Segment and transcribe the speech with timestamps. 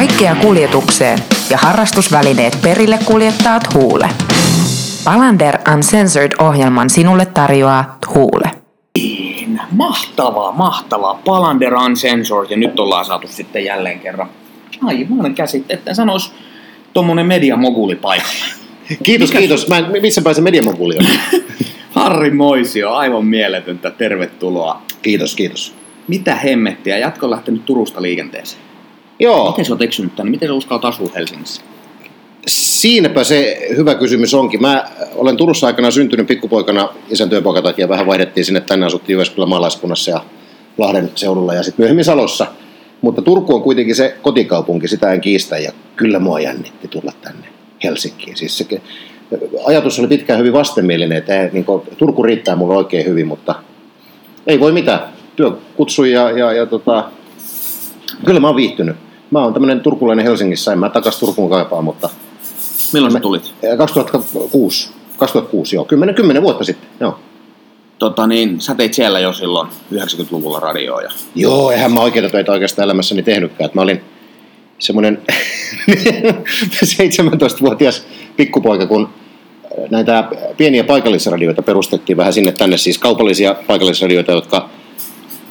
[0.00, 1.18] Kaikkea kuljetukseen
[1.50, 4.08] ja harrastusvälineet perille kuljettaat Huule.
[5.04, 8.50] Palander Uncensored-ohjelman sinulle tarjoaa Huule.
[9.70, 11.20] Mahtavaa, mahtavaa.
[11.24, 14.28] Palander Uncensored ja nyt ollaan saatu sitten jälleen kerran
[14.84, 16.32] aivan käsitte, että sanois
[16.92, 18.54] tuommoinen mediamoguli paikalle.
[19.02, 19.68] Kiitos, Mikä kiitos.
[19.68, 21.06] Mä, missä pääsen mediamoguli on?
[22.00, 23.90] Harri Moisio, aivan mieletöntä.
[23.90, 24.82] Tervetuloa.
[25.02, 25.74] Kiitos, kiitos.
[26.08, 26.98] Mitä hemmettiä?
[26.98, 28.69] Jatko on lähtenyt Turusta liikenteeseen.
[29.20, 29.50] Joo.
[29.50, 30.30] Miten sä oot eksynyt tänne?
[30.30, 31.62] Miten sä uskallat asua Helsingissä?
[32.46, 34.60] Siinäpä se hyvä kysymys onkin.
[34.60, 34.84] Mä
[35.14, 37.88] olen Turussa aikana syntynyt pikkupoikana isän työpoikan takia.
[37.88, 40.20] Vähän vaihdettiin sinne tänne, asuttiin Jyväskylän maalaiskunnassa ja
[40.78, 42.46] Lahden seudulla ja sitten myöhemmin Salossa.
[43.00, 47.46] Mutta Turku on kuitenkin se kotikaupunki, sitä en kiistä ja kyllä mua jännitti tulla tänne
[47.84, 48.36] Helsinkiin.
[48.36, 48.80] Siis se,
[49.66, 53.54] ajatus oli pitkään hyvin vastenmielinen, että niin kuin, Turku riittää mulle oikein hyvin, mutta
[54.46, 55.00] ei voi mitään.
[55.36, 57.10] Työ kutsui ja, ja, ja tota,
[58.24, 58.96] kyllä mä oon viihtynyt.
[59.30, 62.08] Mä oon tämmönen turkulainen Helsingissä, en mä takas Turkuun kaipaa, mutta...
[62.92, 63.54] Milloin sä tulit?
[63.78, 64.90] 2006.
[65.18, 65.84] 2006, joo.
[65.84, 67.18] 10, 10 vuotta sitten, joo.
[67.98, 71.02] Tota niin, sä teit siellä jo silloin 90-luvulla radioa.
[71.02, 71.10] Ja...
[71.34, 73.66] Joo, eihän mä oikeita töitä oikeastaan elämässäni tehnytkään.
[73.66, 74.00] Että mä olin
[74.78, 75.22] semmoinen
[76.84, 79.08] 17-vuotias pikkupoika, kun
[79.90, 80.24] näitä
[80.56, 84.68] pieniä paikallisradioita perustettiin vähän sinne tänne, siis kaupallisia paikallisradioita, jotka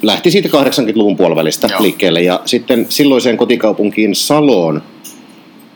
[0.02, 1.84] lähti siitä 80-luvun puolivälistä Joo.
[1.84, 2.22] liikkeelle.
[2.22, 4.82] Ja sitten silloiseen kotikaupunkiin Saloon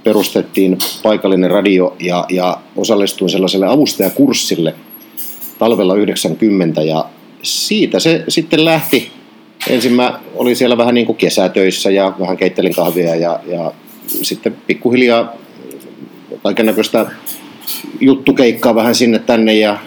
[0.04, 4.76] perustettiin paikallinen radio ja, ja osallistuin sellaiselle avustajakurssille
[5.60, 7.06] talvella 90 ja
[7.42, 9.12] siitä se sitten lähti.
[9.70, 13.72] Ensin mä olin siellä vähän niin kuin kesätöissä ja vähän keittelin kahvia ja, ja
[14.08, 15.34] sitten pikkuhiljaa
[16.44, 17.06] kaiken näköistä
[18.00, 19.78] juttukeikkaa vähän sinne tänne ja,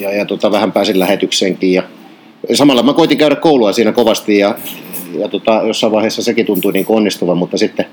[0.00, 1.82] ja, ja tota, vähän pääsin lähetykseenkin ja
[2.52, 4.54] samalla mä koitin käydä koulua siinä kovasti ja,
[5.18, 7.86] ja tota, jossain vaiheessa sekin tuntui niin onnistuvan, mutta sitten,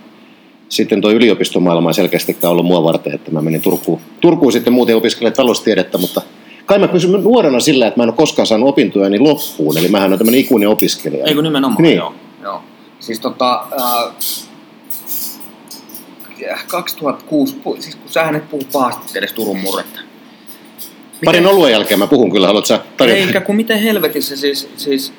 [0.70, 4.96] sitten tuo yliopistomaailma ei selkeästikään ollut mua varten, että mä menin Turkuun, Turkuun sitten muuten
[4.96, 6.22] opiskelemaan taloustiedettä, mutta
[6.66, 10.14] kai mä pysyn nuorena sillä, että mä en ole koskaan saanut opintojani loppuun, eli mähän
[10.14, 11.26] on tämmöinen ikuinen opiskelija.
[11.26, 11.98] Ei kun nimenomaan, niin.
[11.98, 12.14] joo.
[12.44, 12.62] joo.
[13.00, 14.14] Siis tota, äh,
[16.68, 20.00] 2006, siis kun sä et puhu pahasti edes Turun murretta,
[21.26, 23.22] Parin oluen jälkeen mä puhun kyllä, haluatko tarjota?
[23.22, 25.14] Eikä kun miten helvetissä siis, siis,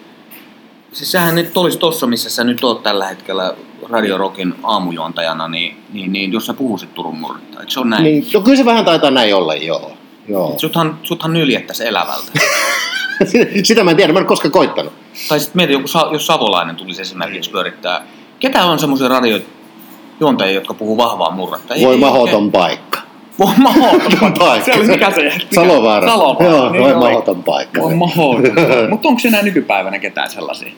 [0.92, 3.54] siis sähän nyt olisi tossa, missä sä nyt oot tällä hetkellä
[3.88, 8.04] Radio Rockin aamujuontajana, niin, niin, niin jos sä puhuisit Turun murretta, eikö se ole näin?
[8.04, 9.92] Niin, no kyllä se vähän taitaa näin olla, joo.
[10.28, 10.54] joo.
[10.56, 12.32] Suthan, suthan nyljettäisi elävältä.
[13.62, 14.92] Sitä mä en tiedä, mä en koskaan koittanut.
[15.28, 18.06] Tai sitten mieti, joku, jos Savolainen tulisi esimerkiksi pyörittää.
[18.40, 21.74] Ketä on semmoisia radiojuontajia, jotka puhuu vahvaa murretta?
[21.82, 23.07] Voi mahoton paikka.
[23.38, 24.64] Voi mahoton paikka.
[24.64, 25.22] Se oli mikä se?
[25.22, 25.38] Mikä?
[25.54, 26.08] Salovaara.
[26.08, 26.50] Salovaara.
[26.50, 27.80] Joo, niin voi mahoton paikka.
[27.80, 28.52] Voi mahoton.
[28.90, 30.72] Mutta onko enää nykypäivänä ketään sellaisia?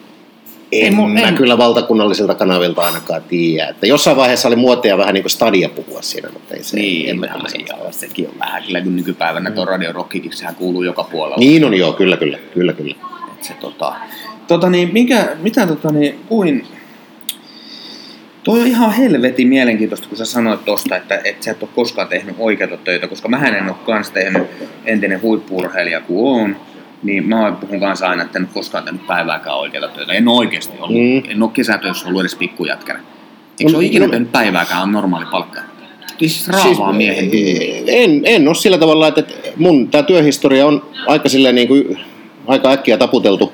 [0.71, 1.35] En, Ei, mun, mä en.
[1.35, 3.69] kyllä valtakunnallisilta kanavilta ainakaan tiedä.
[3.69, 6.77] Että jossain vaiheessa oli muotia vähän niin kuin stadia puhua siinä, mutta ei se.
[6.77, 9.55] Niin, en mä kyllä sekin on vähän kyllä kun nykypäivänä mm.
[9.55, 11.37] tuo Radio Rockikin, sehän kuuluu joka puolella.
[11.37, 12.95] Niin on joo, kyllä, kyllä, kyllä, kyllä.
[13.37, 13.93] Et se, tota,
[14.47, 16.67] tota niin, mikä, mitä tota niin, kuin,
[18.43, 22.07] Toi on ihan helvetin mielenkiintoista, kun sä sanoit tosta, että, että sä et ole koskaan
[22.07, 24.43] tehnyt oikeita töitä, koska mä en ole kans tehnyt
[24.85, 26.55] entinen huippurheilija kuin on,
[27.03, 30.13] niin mä puhun kanssa aina, että en ole koskaan tehnyt päivääkään oikeita töitä.
[30.13, 30.97] En ole oikeasti ollut.
[30.97, 31.31] Mm.
[31.31, 32.99] En ole kesätöissä ollut edes pikkujätkänä.
[33.59, 35.61] Eikö se ole ikinä no, tehnyt päivääkään normaali palkka?
[36.17, 37.31] Siis raavaa siis, miehen.
[37.87, 39.23] En, en ole sillä tavalla, että
[39.57, 41.97] mun tämä työhistoria on aika, silleen niin kuin,
[42.47, 43.53] aika äkkiä taputeltu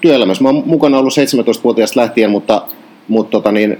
[0.00, 0.42] työelämässä.
[0.42, 2.62] Mä oon mukana ollut 17-vuotiaasta lähtien, mutta
[3.10, 3.78] mutta tota niin,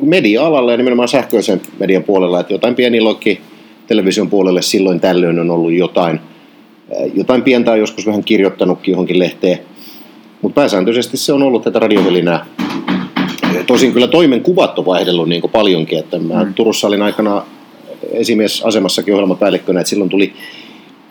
[0.00, 3.40] media-alalla ja nimenomaan sähköisen median puolella, että jotain pieni loikki
[3.86, 6.20] television puolelle silloin tällöin on ollut jotain.
[7.14, 9.58] Jotain pientä on joskus vähän kirjoittanutkin johonkin lehteen,
[10.42, 12.46] mutta pääsääntöisesti se on ollut tätä radiovelinää.
[13.66, 16.54] Tosin kyllä toimen kuvat on vaihdellut niin paljonkin, että mä mm.
[16.54, 17.42] Turussa olin aikana
[18.12, 20.32] esimiesasemassakin ohjelmapäällikkönä, että silloin tuli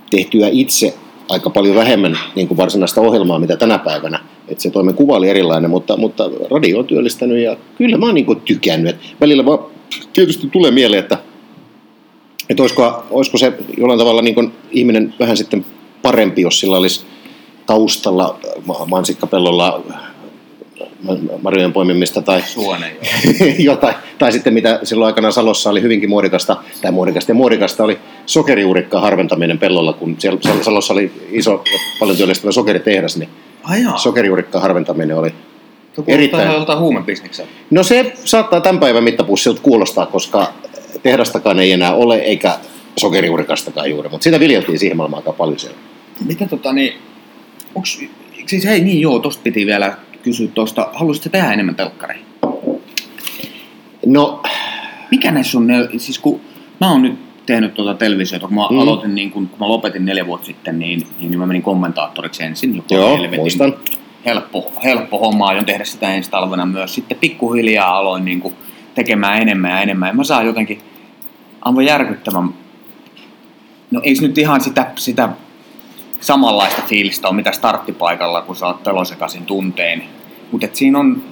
[0.09, 0.93] tehtyä itse
[1.29, 4.19] aika paljon vähemmän niin kuin varsinaista ohjelmaa, mitä tänä päivänä.
[4.47, 8.15] Että se toimen kuva oli erilainen, mutta, mutta radio on työllistänyt ja kyllä mä oon
[8.15, 8.95] niin tykännyt.
[8.95, 9.59] Et välillä vaan
[10.13, 11.17] tietysti tulee mieleen, että,
[12.49, 15.65] että olisiko, olisiko se jollain tavalla niin ihminen vähän sitten
[16.01, 17.05] parempi, jos sillä olisi
[17.65, 18.39] taustalla
[18.89, 19.83] mansikkapellolla
[21.41, 22.95] marjojen poimimista tai Suone,
[23.59, 23.95] jotain.
[24.17, 29.03] Tai sitten mitä silloin aikanaan Salossa oli hyvinkin muodikasta, tai muodikasta ja muodikasta oli sokerijuurikkaan
[29.03, 31.63] harventaminen pellolla, kun siellä Salossa oli iso,
[31.99, 33.29] paljon työllistävä sokeritehdas, niin
[33.97, 35.29] Sokerijuurikkaan harventaminen oli
[35.95, 36.51] se erittäin...
[36.51, 36.79] joltain.
[37.71, 40.53] No se saattaa tämän päivän mittapussilta kuulostaa, koska
[41.03, 42.57] tehdastakaan ei enää ole, eikä
[42.97, 45.77] sokerijuurikastakaan juuri, mutta sitä viljeltiin siihen maailmaan aika paljon siellä.
[46.25, 46.93] Mitä tota niin,
[47.75, 47.99] onks,
[48.45, 52.25] siis hei niin joo, tosta piti vielä kysyä tuosta, haluaisitko tehdä enemmän telkkareita?
[54.05, 54.41] No,
[55.11, 56.41] Mikä näissä on, ne, siis kun
[56.81, 58.79] mä oon nyt tehnyt tuota televisiota, kun mä Mm.
[58.79, 62.75] aloitin, niin kun, kun mä lopetin neljä vuotta sitten, niin, niin mä menin kommentaattoriksi ensin.
[62.75, 63.73] joka on joo, helvetin muistan.
[64.25, 66.95] Helppo, helppo homma, aion tehdä sitä ensi talvena myös.
[66.95, 68.53] Sitten pikkuhiljaa aloin niin kuin
[68.95, 70.07] tekemään enemmän ja enemmän.
[70.07, 70.79] Ja mä saan jotenkin
[71.61, 72.49] aivan järkyttävän,
[73.91, 75.29] no ei nyt ihan sitä, sitä
[76.19, 80.03] samanlaista fiilistä ole mitä starttipaikalla, kun sä oot pelosekaisin tunteen.
[80.51, 81.23] Mutta siinä on,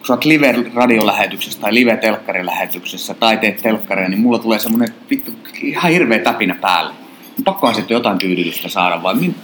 [0.00, 5.30] kun sä oot live-radiolähetyksessä tai live-telkkarilähetyksessä tai teet telkkaria, niin mulla tulee semmoinen vittu
[5.62, 6.94] ihan hirveä täpinä päälle.
[7.44, 9.34] Pakkohan sitten jotain tyydytystä saada, vai min...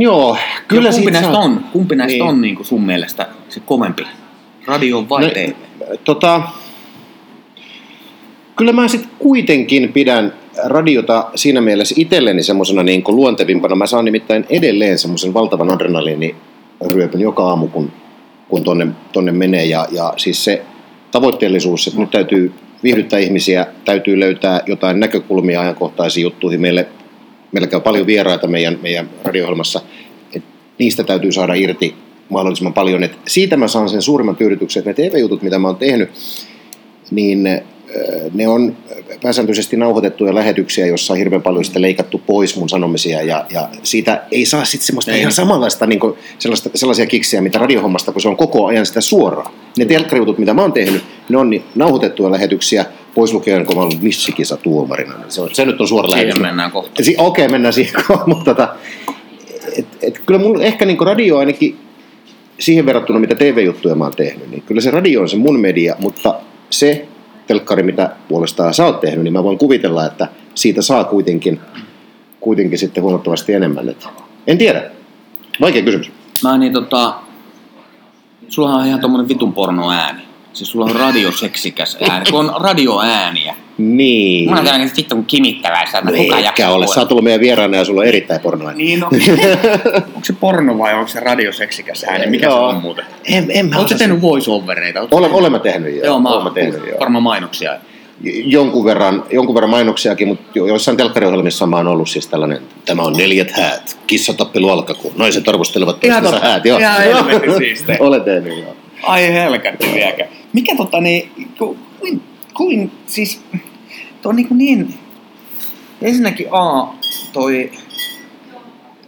[0.00, 0.36] Joo,
[0.68, 2.22] kyllä ja kumpi näistä saa- on, kumpi näistä Niin.
[2.22, 4.06] on niin kuin sun mielestä se kovempi?
[4.66, 5.52] Radio vai No, TV?
[6.04, 6.42] Tota,
[8.56, 10.32] kyllä mä sitten kuitenkin pidän
[10.64, 13.76] radiota siinä mielessä itselleni semmoisena niin luontevimpana.
[13.76, 17.92] Mä saan nimittäin edelleen semmoisen valtavan adrenaliiniryöpyn joka aamu, kun,
[18.48, 19.64] kun tonne, tonne menee.
[19.64, 20.62] Ja, ja siis se
[21.12, 22.52] tavoitteellisuus, että nyt täytyy
[22.82, 26.60] viihdyttää ihmisiä, täytyy löytää jotain näkökulmia ajankohtaisiin juttuihin.
[26.60, 26.88] Meille,
[27.52, 29.80] meillä käy paljon vieraita meidän, meidän radio-ohjelmassa.
[30.78, 31.94] Niistä täytyy saada irti
[32.28, 33.04] mahdollisimman paljon.
[33.04, 36.10] Et siitä mä saan sen suurimman tyydytyksen, että ne TV-jutut, mitä mä oon tehnyt,
[37.10, 37.48] niin
[38.34, 38.76] ne on
[39.22, 44.22] pääsääntöisesti nauhoitettuja lähetyksiä, jossa on hirveän paljon sitten leikattu pois mun sanomisia ja, ja siitä
[44.30, 45.20] ei saa sitten semmoista Ei.
[45.20, 46.00] ihan samanlaista niin
[46.38, 49.52] sellaista, sellaisia kiksiä, mitä radiohommasta, kun se on koko ajan sitä suoraa.
[49.78, 52.84] Ne telkkarijutut, mitä mä oon tehnyt, ne on niin nauhoitettuja lähetyksiä,
[53.14, 55.14] pois lukien, kun mä oon ollut missikisa tuomarina.
[55.28, 56.34] Se, on, se nyt on suora lähetys.
[56.34, 57.04] Siihen mennään kohta.
[57.04, 57.94] Si- Okei, okay, mennään siihen,
[58.26, 58.74] mutta tota,
[59.78, 61.78] et, et, kyllä mun ehkä niin radio ainakin
[62.58, 65.96] siihen verrattuna, mitä TV-juttuja mä oon tehnyt, niin kyllä se radio on se mun media,
[65.98, 66.34] mutta
[66.70, 67.08] se
[67.46, 71.60] telkkari, mitä puolestaan sä oot tehnyt, niin mä voin kuvitella, että siitä saa kuitenkin,
[72.40, 73.88] kuitenkin sitten huomattavasti enemmän.
[73.88, 74.08] Et,
[74.46, 74.90] en tiedä.
[75.60, 76.10] Vaikea kysymys.
[76.42, 77.14] Mä niin tota,
[78.48, 80.22] sulla on ihan tommonen vitun porno ääni.
[80.52, 83.56] Siis sulla on radioseksikäs ääni, kun on radioääniä.
[83.78, 84.48] Niin.
[84.48, 86.86] Mulla on tällainen vittu kimittäväistä, että kuka Eikä jaksaa ole.
[86.86, 88.72] Sä oot ollut meidän vieraana ja sulla on erittäin pornoa.
[88.72, 89.06] Niin no.
[90.14, 92.26] onko se porno vai onko se radioseksikäs ääni?
[92.26, 92.70] Mikä Joo.
[92.70, 93.04] se on muuten?
[93.24, 94.98] En, en mä Oletko tehnyt voice-overeita?
[94.98, 96.04] Olen, tehnyt- olen mä tehnyt jo.
[96.04, 96.96] Joo, mä olen oon tehnyt jo.
[97.00, 97.72] varmaan mainoksia.
[98.44, 103.02] jonkun verran, jonkun verran mainoksiakin, mutta jo- joissain telkkariohjelmissa mä oon ollut siis tällainen, tämä
[103.02, 106.64] on neljät häät, kissatappelu alkaa, kun naiset arvostelevat toistensa häät.
[106.64, 106.78] Joo.
[106.78, 107.96] Ihan helvetin siistiä.
[108.00, 108.76] Olen tehnyt, joo.
[109.02, 110.28] Ai helkätti vieläkään.
[110.52, 111.76] Mikä tota niin, ku,
[112.56, 113.42] kuin, siis,
[114.22, 114.98] tuo niin, kuin niin,
[116.02, 116.94] ensinnäkin A,
[117.32, 117.72] toi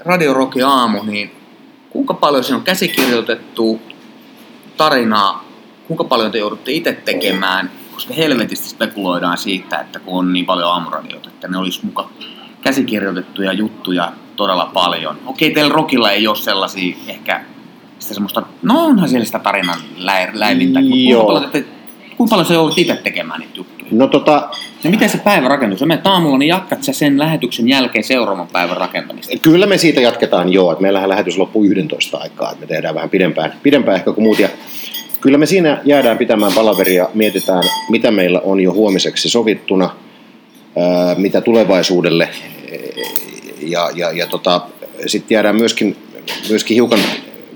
[0.01, 1.31] Radio Rocki aamu, niin
[1.91, 3.81] kuinka paljon siinä on käsikirjoitettu
[4.77, 5.45] tarinaa,
[5.87, 10.71] kuinka paljon te joudutte itse tekemään, koska helvetisti spekuloidaan siitä, että kun on niin paljon
[10.71, 12.11] aamuradioita, että ne olisi muka
[12.61, 15.19] käsikirjoitettuja juttuja todella paljon.
[15.27, 17.45] Okei, teillä Rockilla ei ole sellaisia ehkä
[17.99, 21.65] sitä semmoista, no onhan siellä sitä tarinan läi- läivintää, mutta kuinka paljon, te,
[22.19, 23.89] kuinka paljon sä joudut itse tekemään niitä juttuja?
[23.91, 24.49] No tota,
[24.85, 25.79] Ja miten se päivä rakentuu?
[25.79, 29.39] Sä menet aamulla, niin jatkat sä sen lähetyksen jälkeen seuraavan päivän rakentamista.
[29.43, 33.11] kyllä me siitä jatketaan joo, että meillähän lähetys loppuu 11 aikaa, että me tehdään vähän
[33.11, 34.39] pidempään, pidempään ehkä kuin muut.
[34.39, 34.49] Ja
[35.21, 39.91] kyllä me siinä jäädään pitämään palaveria, mietitään mitä meillä on jo huomiseksi sovittuna,
[40.77, 42.29] ää, mitä tulevaisuudelle
[43.61, 44.61] ja, ja, ja tota,
[45.07, 45.97] sitten jäädään myöskin,
[46.49, 47.01] myöskin hiukan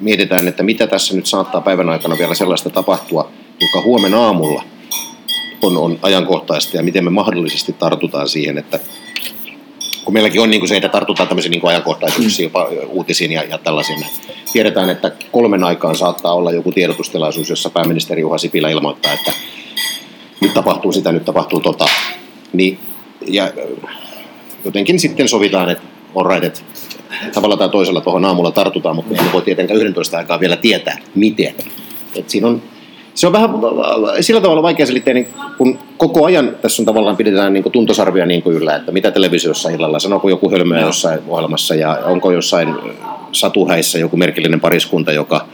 [0.01, 3.31] mietitään, että mitä tässä nyt saattaa päivän aikana vielä sellaista tapahtua,
[3.63, 4.65] joka huomenna aamulla
[5.63, 8.81] on, on ajankohtaista ja miten me mahdollisesti tartutaan siihen, että
[10.05, 13.59] kun meilläkin on niin kuin se, että tartutaan tämmöisiin niin ajankohtaisuuksiin, jopa uutisiin ja, ja
[13.59, 14.07] tällaisiin.
[14.53, 19.33] Tiedetään, että kolmen aikaan saattaa olla joku tiedotustilaisuus, jossa pääministeri Juha Sipilä ilmoittaa, että
[20.41, 21.85] nyt tapahtuu sitä, nyt tapahtuu tota.
[22.53, 22.79] Niin,
[23.27, 23.53] ja
[24.65, 25.85] jotenkin sitten sovitaan, että
[26.15, 26.61] on right, että
[27.35, 31.55] tavalla tai toisella tuohon aamulla tartutaan, mutta emme voi tietenkään 11 aikaa vielä tietää, miten.
[32.17, 32.63] Et siinä on,
[33.15, 33.51] se on vähän
[34.21, 35.27] sillä tavalla vaikea selitteinen,
[35.59, 39.71] kun koko ajan tässä on tavallaan pidetään niin tuntosarvia niin kuin yllä, että mitä televisiossa
[39.71, 40.89] illalla, sanooko joku hölmöä Joo.
[40.89, 42.73] jossain ohjelmassa ja onko jossain ö,
[43.33, 45.47] satuhäissä joku merkillinen pariskunta, joka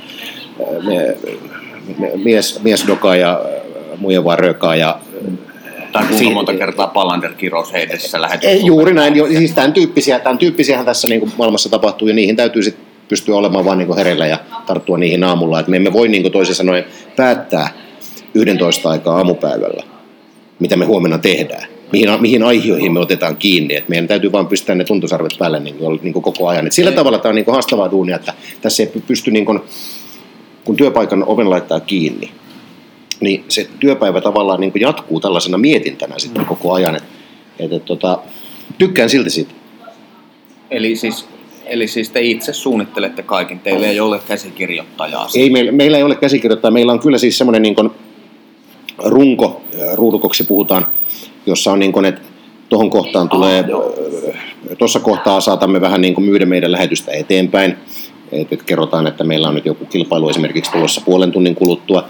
[0.60, 1.16] ö, me,
[1.98, 3.40] me, mies, mies dokaa ja
[3.98, 4.98] muija vaan röökaa ja
[5.92, 8.66] Tai kuinka monta kertaa Palander kirous heidessä ei, lähetyksessä.
[8.66, 12.36] juuri näin, jo, siis tämän, tyyppisiä, tämän tyyppisiähän tässä niin kuin maailmassa tapahtuu ja niihin
[12.36, 15.60] täytyy sitten pystyä olemaan vaan niin hereillä ja tarttua niihin aamulla.
[15.60, 16.84] Et me emme voi niin toisin sanoen
[17.16, 17.68] päättää
[18.34, 19.82] 11 aikaa aamupäivällä,
[20.58, 21.68] mitä me huomenna tehdään.
[21.92, 23.76] Mihin, mihin aihioihin me otetaan kiinni.
[23.76, 26.66] Et meidän täytyy vaan pistää ne tuntosarvet päälle niin kuin, niin kuin koko ajan.
[26.66, 26.96] Et sillä Ei.
[26.96, 29.60] tavalla tämä on niin kuin haastavaa duunia, että tässä ei pysty, niin kuin,
[30.64, 32.30] kun työpaikan oven laittaa kiinni,
[33.20, 36.96] niin se työpäivä tavallaan niin kuin jatkuu tällaisena mietintänä sitten koko ajan.
[36.96, 37.04] Et,
[37.58, 38.18] et, et, tota,
[38.78, 39.52] tykkään silti siitä.
[40.70, 41.26] Eli siis,
[41.68, 45.28] eli siis te itse suunnittelette kaiken, teillä ei ole käsikirjoittajaa.
[45.36, 47.90] Ei, meillä, meillä ei ole käsikirjoittaa, meillä on kyllä siis semmoinen niin kuin,
[49.04, 49.62] runko,
[49.94, 50.86] ruudukoksi puhutaan,
[51.46, 52.20] jossa on niin kuin, että
[52.68, 53.64] tuohon kohtaan tulee,
[54.78, 57.76] tuossa kohtaa saatamme vähän niin kuin myydä meidän lähetystä eteenpäin.
[58.32, 62.04] Et, et kerrotaan, että meillä on nyt joku kilpailu esimerkiksi tulossa puolen tunnin kuluttua.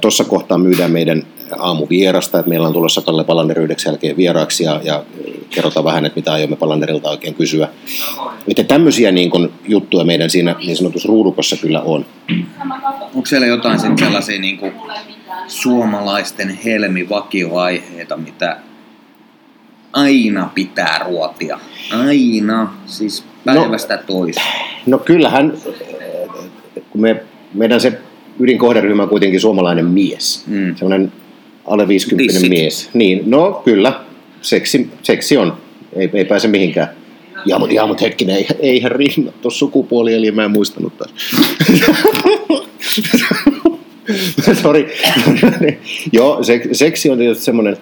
[0.00, 1.22] Tuossa kohtaa myydään meidän
[1.58, 5.04] aamuvierasta, että meillä on tulossa Kalle Palander yhdeksän jälkeen vieraaksi ja, ja
[5.50, 7.68] kerrotaan vähän, että mitä aiomme Palanderilta oikein kysyä.
[8.48, 12.06] Että tämmöisiä niin kun, juttuja meidän siinä niin sanotussa ruudukossa kyllä on.
[13.14, 14.72] Onko siellä jotain sitten sellaisia niin kuin
[15.46, 18.56] suomalaisten helmivakioaiheita, mitä
[19.92, 21.58] aina pitää ruotia?
[21.92, 24.46] Aina, siis päivästä no, toiseen.
[24.86, 25.52] No kyllähän,
[26.90, 27.22] kun me,
[27.54, 27.98] meidän se
[28.40, 30.44] ydinkohderyhmä on kuitenkin suomalainen mies.
[30.46, 30.76] Mm.
[30.76, 31.12] Sellainen
[31.66, 32.50] alle 50 Dissit.
[32.50, 32.90] mies.
[32.94, 34.00] Niin, no kyllä,
[34.42, 35.56] seksi, seksi on.
[35.92, 36.88] Ei, ei pääse mihinkään.
[37.46, 41.10] Ja, mutta, ja, mutta hetkinen, ei, eihän rinnat sukupuoli, eli mä en muistanut taas.
[44.62, 44.88] Sori.
[46.12, 46.40] Joo,
[46.72, 47.76] seksi on tietysti semmoinen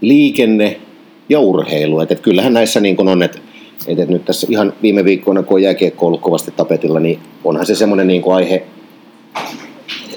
[0.00, 0.80] liikenne
[1.28, 2.00] ja urheilu.
[2.00, 3.38] Että, että kyllähän näissä niin kuin on, että,
[3.86, 7.74] että nyt tässä ihan viime viikkoina, kun on jääkiekko ollut kovasti tapetilla, niin onhan se
[7.74, 8.62] semmoinen niin aihe,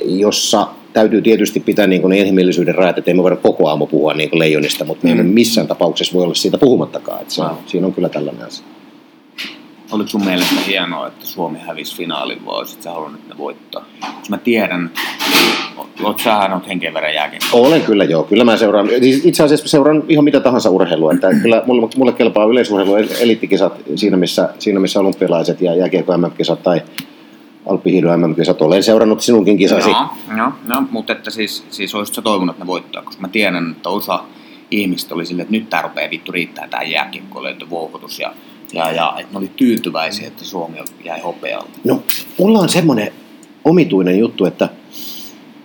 [0.06, 4.30] jossa täytyy tietysti pitää niin kuin inhimillisyyden rajat, että emme voida koko aamu puhua niin
[4.30, 5.30] kuin leijonista, mutta me emme mm.
[5.30, 7.22] missään tapauksessa voi olla siitä puhumattakaan.
[7.22, 8.66] Että se, on, siinä on kyllä tällainen asia.
[9.92, 13.86] Oliko sun mielestä hienoa, että Suomi hävisi finaalin, vai olisit sä halunnut, että ne voittaa?
[14.20, 14.92] Jos mä tiedän,
[16.04, 17.40] oot sähän oot henkeen verran jääkin.
[17.54, 21.30] Olen kyllä joo, kyllä mä seuraan, siis itse asiassa seuraan ihan mitä tahansa urheilua, että
[21.42, 26.82] kyllä mulle, mulle kelpaa yleisurheilu eliittikisat siinä missä, siinä missä olympialaiset ja jääkiekko MM-kisat tai
[27.70, 28.62] Alppihiidon MM-kisat.
[28.62, 29.90] Olen seurannut sinunkin kisasi.
[29.90, 30.08] Joo,
[30.38, 33.72] joo, joo mutta että siis, siis olisit sä toivonut, että ne voittaa, koska mä tiedän,
[33.72, 34.24] että osa
[34.72, 38.34] ihmistä oli silleen, että nyt tää rupeaa vittu riittää tää jääkiekkoiluvuokotus ja
[38.74, 41.70] ja, ja että ne oli tyytyväisiä, että Suomi jäi hopealle.
[41.84, 42.04] No,
[42.40, 43.14] mulla on semmoinen
[43.66, 44.70] omituinen juttu, että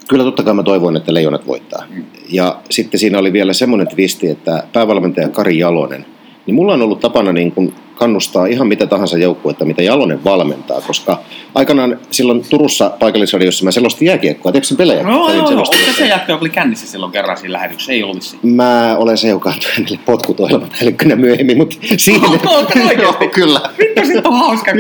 [0.09, 1.85] kyllä totta kai mä toivoin, että Leijonat voittaa.
[1.91, 2.05] Mm.
[2.29, 6.07] Ja sitten siinä oli vielä semmoinen twisti, että päävalmentaja Kari Jalonen,
[6.47, 10.81] niin mulla on ollut tapana niin kuin kannustaa ihan mitä tahansa joukkuetta, mitä Jalonen valmentaa,
[10.81, 11.21] koska
[11.55, 15.03] aikanaan silloin Turussa paikallisradiossa mä selostin jääkiekkoa, teekö sen pelejä?
[15.03, 17.93] No, joo, joo, onko se joka oli kännissä silloin kerran siinä lähetyksessä?
[17.93, 18.41] Ei ollut vissiin.
[18.43, 22.29] Mä olen se, joka antoi hänelle potkutoilemat hälykkönä myöhemmin, mutta siinä...
[22.47, 22.67] Oh,
[23.03, 23.61] joo, kyllä.
[23.79, 24.73] Vittu, sit on hauska.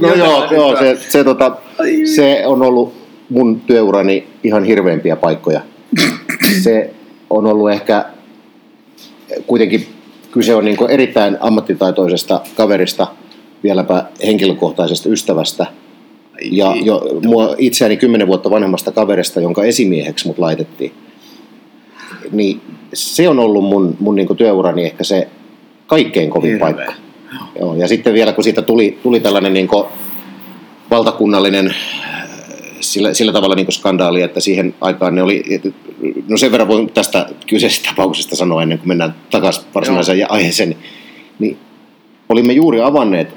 [0.00, 1.56] no joo, joo se, se, tota,
[2.14, 2.94] se on ollut
[3.28, 5.60] mun työurani ihan hirveimpiä paikkoja.
[6.62, 6.94] Se
[7.30, 8.04] on ollut ehkä
[9.46, 9.86] kuitenkin
[10.38, 13.06] kyse on niin erittäin ammattitaitoisesta kaverista,
[13.62, 15.66] vieläpä henkilökohtaisesta ystävästä.
[16.42, 20.92] Ja jo, mua itseäni kymmenen vuotta vanhemmasta kaverista, jonka esimieheksi mut laitettiin.
[22.32, 22.60] Niin
[22.94, 25.28] se on ollut mun, mun niin työurani ehkä se
[25.86, 26.72] kaikkein kovin Hirveä.
[26.72, 26.92] paikka.
[27.60, 29.68] Joo, ja sitten vielä kun siitä tuli, tuli tällainen niin
[30.90, 31.74] valtakunnallinen
[32.80, 35.44] sillä, sillä tavalla niin skandaali, että siihen aikaan ne oli,
[36.28, 40.28] no sen verran voin tästä kyseisestä tapauksesta sanoa ennen kuin mennään takaisin varsinaiseen Joo.
[40.30, 40.76] aiheeseen,
[41.38, 41.58] niin
[42.28, 43.34] olimme juuri avanneet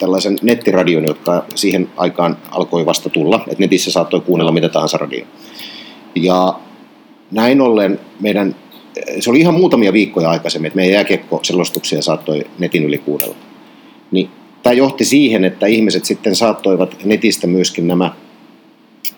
[0.00, 5.24] tällaisen nettiradion, joka siihen aikaan alkoi vasta tulla, että netissä saattoi kuunnella mitä tahansa radio.
[6.14, 6.54] Ja
[7.30, 8.56] näin ollen meidän,
[9.20, 13.34] se oli ihan muutamia viikkoja aikaisemmin, että meidän jääkiekko-selostuksia saattoi netin yli kuudella.
[14.10, 14.30] Niin
[14.62, 18.10] tämä johti siihen, että ihmiset sitten saattoivat netistä myöskin nämä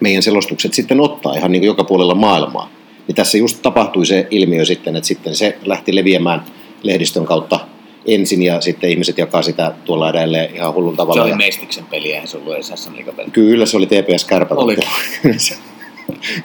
[0.00, 2.70] meidän selostukset sitten ottaa ihan niin kuin joka puolella maailmaa.
[3.06, 6.44] Niin tässä just tapahtui se ilmiö sitten, että sitten se lähti leviämään
[6.82, 7.60] lehdistön kautta
[8.06, 11.22] ensin ja sitten ihmiset jakaa sitä tuolla edelleen ihan hullun tavalla.
[11.22, 13.30] Se oli Mestiksen peli, eihän se ollut edes peli.
[13.32, 14.60] Kyllä, se oli TPS Kärpälä.
[14.60, 14.76] Oli.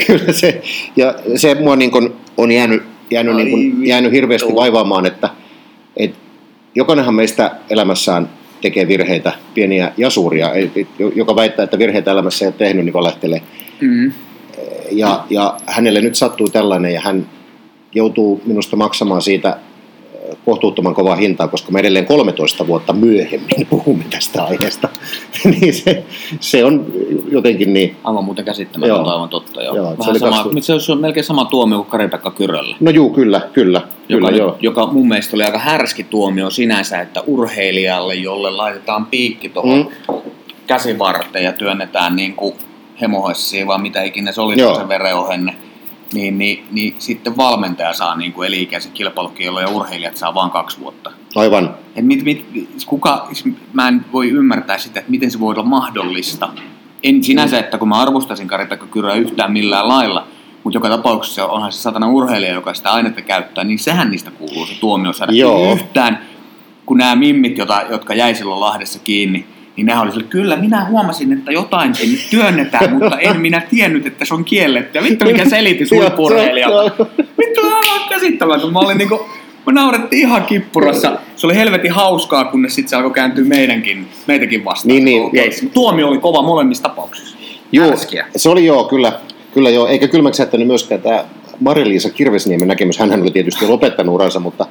[0.08, 0.62] Kyllä se,
[0.96, 5.30] ja se mua niin kuin on jäänyt, jäänyt, niin kuin, jäänyt hirveästi vaivaamaan, että,
[5.98, 6.18] että
[6.76, 8.30] jokainenhan meistä elämässään
[8.62, 10.52] tekee virheitä, pieniä ja suuria.
[11.16, 13.42] Joka väittää, että virheitä elämässä ei ole tehnyt, niin valehtelee.
[13.82, 14.12] Mm.
[14.92, 17.30] Ja, ja hänelle nyt sattuu tällainen ja hän
[17.94, 19.58] joutuu minusta maksamaan siitä
[20.46, 24.90] kohtuuttoman kovaa hintaa, koska me edelleen 13 vuotta myöhemmin puhumme tästä aiheesta.
[25.52, 26.04] niin se,
[26.40, 26.86] se on
[27.32, 27.96] jotenkin niin...
[28.04, 29.64] Aivan muuten käsittämätöntä, aivan totta.
[29.64, 29.76] Joo.
[29.76, 30.80] Joo, se, oli sama, 20...
[30.80, 32.76] se on melkein sama tuomio kuin Kari-Pekka Kyröllä.
[32.80, 33.82] No juu, kyllä, kyllä.
[34.12, 34.58] Joka, joo.
[34.60, 40.16] joka mun mielestä oli aika härski tuomio sinänsä, että urheilijalle, jolle laitetaan piikki tuohon mm.
[40.68, 42.56] käsivarteen ja työnnetään niin kuin
[43.02, 45.56] hemohessiin, vaan mitä ikinä se oli se vereohenne
[46.14, 50.80] niin, niin, niin sitten valmentaja saa niin kuin eli-ikäisen kilpailukielon ja urheilijat saa vain kaksi
[50.80, 51.12] vuotta.
[51.36, 51.76] Aivan.
[51.96, 52.46] Et mit, mit,
[52.86, 53.30] kuka,
[53.74, 56.50] mä en voi ymmärtää sitä, että miten se voi olla mahdollista.
[57.04, 60.28] En sinänsä, että kun mä arvostasin Karitaka Kyröä yhtään millään lailla,
[60.64, 64.66] mutta joka tapauksessa onhan se satana urheilija, joka sitä ainetta käyttää, niin sehän niistä kuuluu
[64.66, 65.32] se tuomio saada.
[65.32, 65.74] Joo.
[65.74, 66.20] Yhtään,
[66.86, 70.86] kun nämä mimmit, jota, jotka jäi silloin Lahdessa kiinni, Niin nehän oli sille, kyllä minä
[70.86, 74.98] huomasin, että jotain ei nyt työnnetään, mutta en minä tiennyt, että se on kielletty.
[74.98, 77.06] Ja vittu mikä selitys huippurheilijalta.
[77.18, 78.74] Vittu aivan käsittämätön.
[78.74, 79.30] Mä olin niinku,
[79.66, 81.20] mä naurettiin ihan kippurassa.
[81.36, 84.96] Se oli helvetin hauskaa, kunnes sitten se alkoi kääntyä meidänkin, meitäkin vastaan.
[84.96, 85.72] Niin, niin.
[85.74, 87.38] Tuomio oli kova molemmissa tapauksissa.
[87.72, 87.94] Joo,
[88.36, 89.20] se oli joo, kyllä,
[89.54, 89.88] kyllä joo.
[89.88, 91.26] Eikä kylmäksi jättänyt myöskään tämä
[91.60, 93.00] Mari-Liisa Kirvesniemen näkemys.
[93.00, 94.68] Hänhän oli tietysti lopettanut uransa, mutta,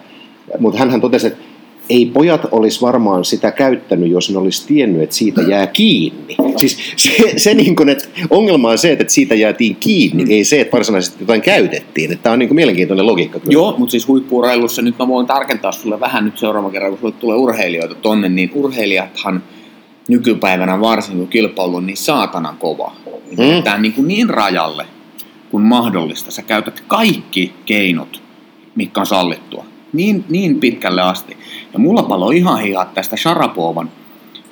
[0.59, 1.43] mutta hänhän totesi, että
[1.91, 6.37] ei pojat olisi varmaan sitä käyttänyt, jos ne olisi tiennyt, että siitä jää kiinni.
[6.57, 10.61] Siis se, se niin kuin, että ongelma on se, että siitä jäätiin kiinni, ei se,
[10.61, 12.13] että varsinaisesti jotain käytettiin.
[12.13, 13.41] Että tämä on niin kuin mielenkiintoinen logiikka.
[13.41, 13.53] Kyllä.
[13.53, 17.15] Joo, mutta siis huippuurheilussa nyt mä voin tarkentaa sulle vähän nyt seuraavan kerran, kun sulle
[17.21, 19.43] tulee urheilijoita tonne, niin urheilijathan
[20.11, 22.93] nykypäivänä varsinkin kun kilpailu on niin saatana kova.
[23.31, 23.63] Mm.
[23.65, 24.87] Tämä niin, kuin niin rajalle
[25.51, 26.31] kuin mahdollista.
[26.31, 28.23] Sä käytät kaikki keinot,
[28.75, 29.65] mitkä on sallittua.
[29.93, 31.37] Niin, niin pitkälle asti.
[31.73, 33.91] Ja mulla palo ihan hihat tästä Sharapovan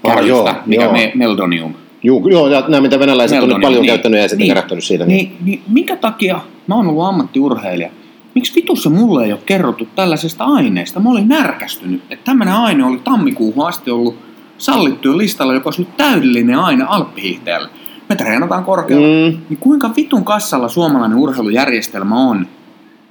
[0.04, 0.92] Ah, kärrystä, joo, mikä joo.
[0.92, 1.74] Me, Meldonium.
[2.02, 3.90] Joo, joo, ja nämä mitä venäläiset on nyt Meldonium, paljon niin.
[3.90, 4.50] käyttänyt ja sitten Niin.
[4.50, 5.06] kerättänyt siitä.
[5.06, 5.26] Niin.
[5.26, 7.90] Niin, niin minkä takia mä oon ollut ammattiurheilija?
[8.34, 11.00] Miksi vitussa mulle ei ole kerrottu tällaisesta aineesta?
[11.00, 14.27] Mä olin närkästynyt, että tämmöinen aine oli tammikuuhun asti ollut
[14.58, 17.68] sallittujen listalla, joka olisi nyt täydellinen aine alppihiihtäjälle.
[18.08, 19.06] Me treenataan korkealla.
[19.06, 19.38] Mm.
[19.48, 22.46] Niin kuinka vitun kassalla suomalainen urheilujärjestelmä on,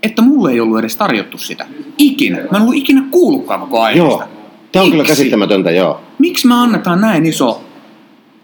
[0.03, 1.65] että mulle ei ollut edes tarjottu sitä.
[1.97, 2.37] Ikinä.
[2.51, 4.23] Mä en ollut ikinä kuullutkaan koko aineesta.
[4.23, 4.29] Joo,
[4.71, 5.11] tämä on kyllä Miksi?
[5.11, 6.01] käsittämätöntä, joo.
[6.19, 7.61] Miksi me annetaan näin iso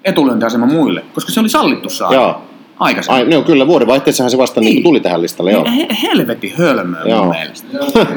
[0.03, 1.03] etulyöntiasema muille?
[1.13, 2.41] Koska se oli sallittu saa Joo.
[2.79, 3.23] aikaisemmin.
[3.23, 4.73] Ai, no, kyllä, vuodenvaihteessahan se vasta niin.
[4.73, 4.83] Niin.
[4.83, 5.63] tuli tähän listalle, joo.
[5.63, 7.25] Niin, he, helvetin hölmöä Joo.
[7.25, 7.67] mun mielestä.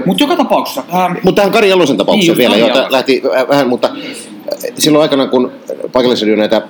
[0.06, 3.68] Mutta joka tapauksessa, ähm, Mutta tähän Kari Jalosen tapaukseen Niin, vielä, joo, lähti äh, vähän,
[3.68, 3.90] mutta
[4.78, 5.52] silloin aikana, kun
[5.92, 6.62] paikallisradio näitä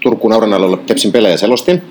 [0.00, 1.82] Turkuun Auranalolle Tepsin pelejä selostin,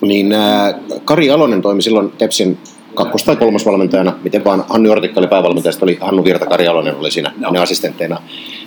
[0.00, 0.74] niin äh,
[1.04, 2.58] Kari Jalonen toimi silloin Tepsin
[2.94, 6.96] kakkos- tai kolmosvalmentajana, miten vaan Hannu Jortikka oli päävalmentaja, sitten oli Hannu Virta, Kari Jalonen
[6.96, 8.22] oli siinä ne assistentteina.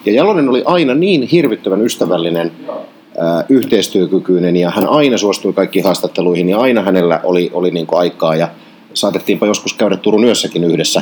[0.06, 6.50] Ja Jalonen oli aina niin hirvittävän ystävällinen, äh, yhteistyökykyinen ja hän aina suostui kaikkiin haastatteluihin
[6.50, 8.36] ja aina hänellä oli, oli niin aikaa.
[8.36, 8.48] Ja
[8.94, 11.02] saatettiinpa joskus käydä Turun yössäkin yhdessä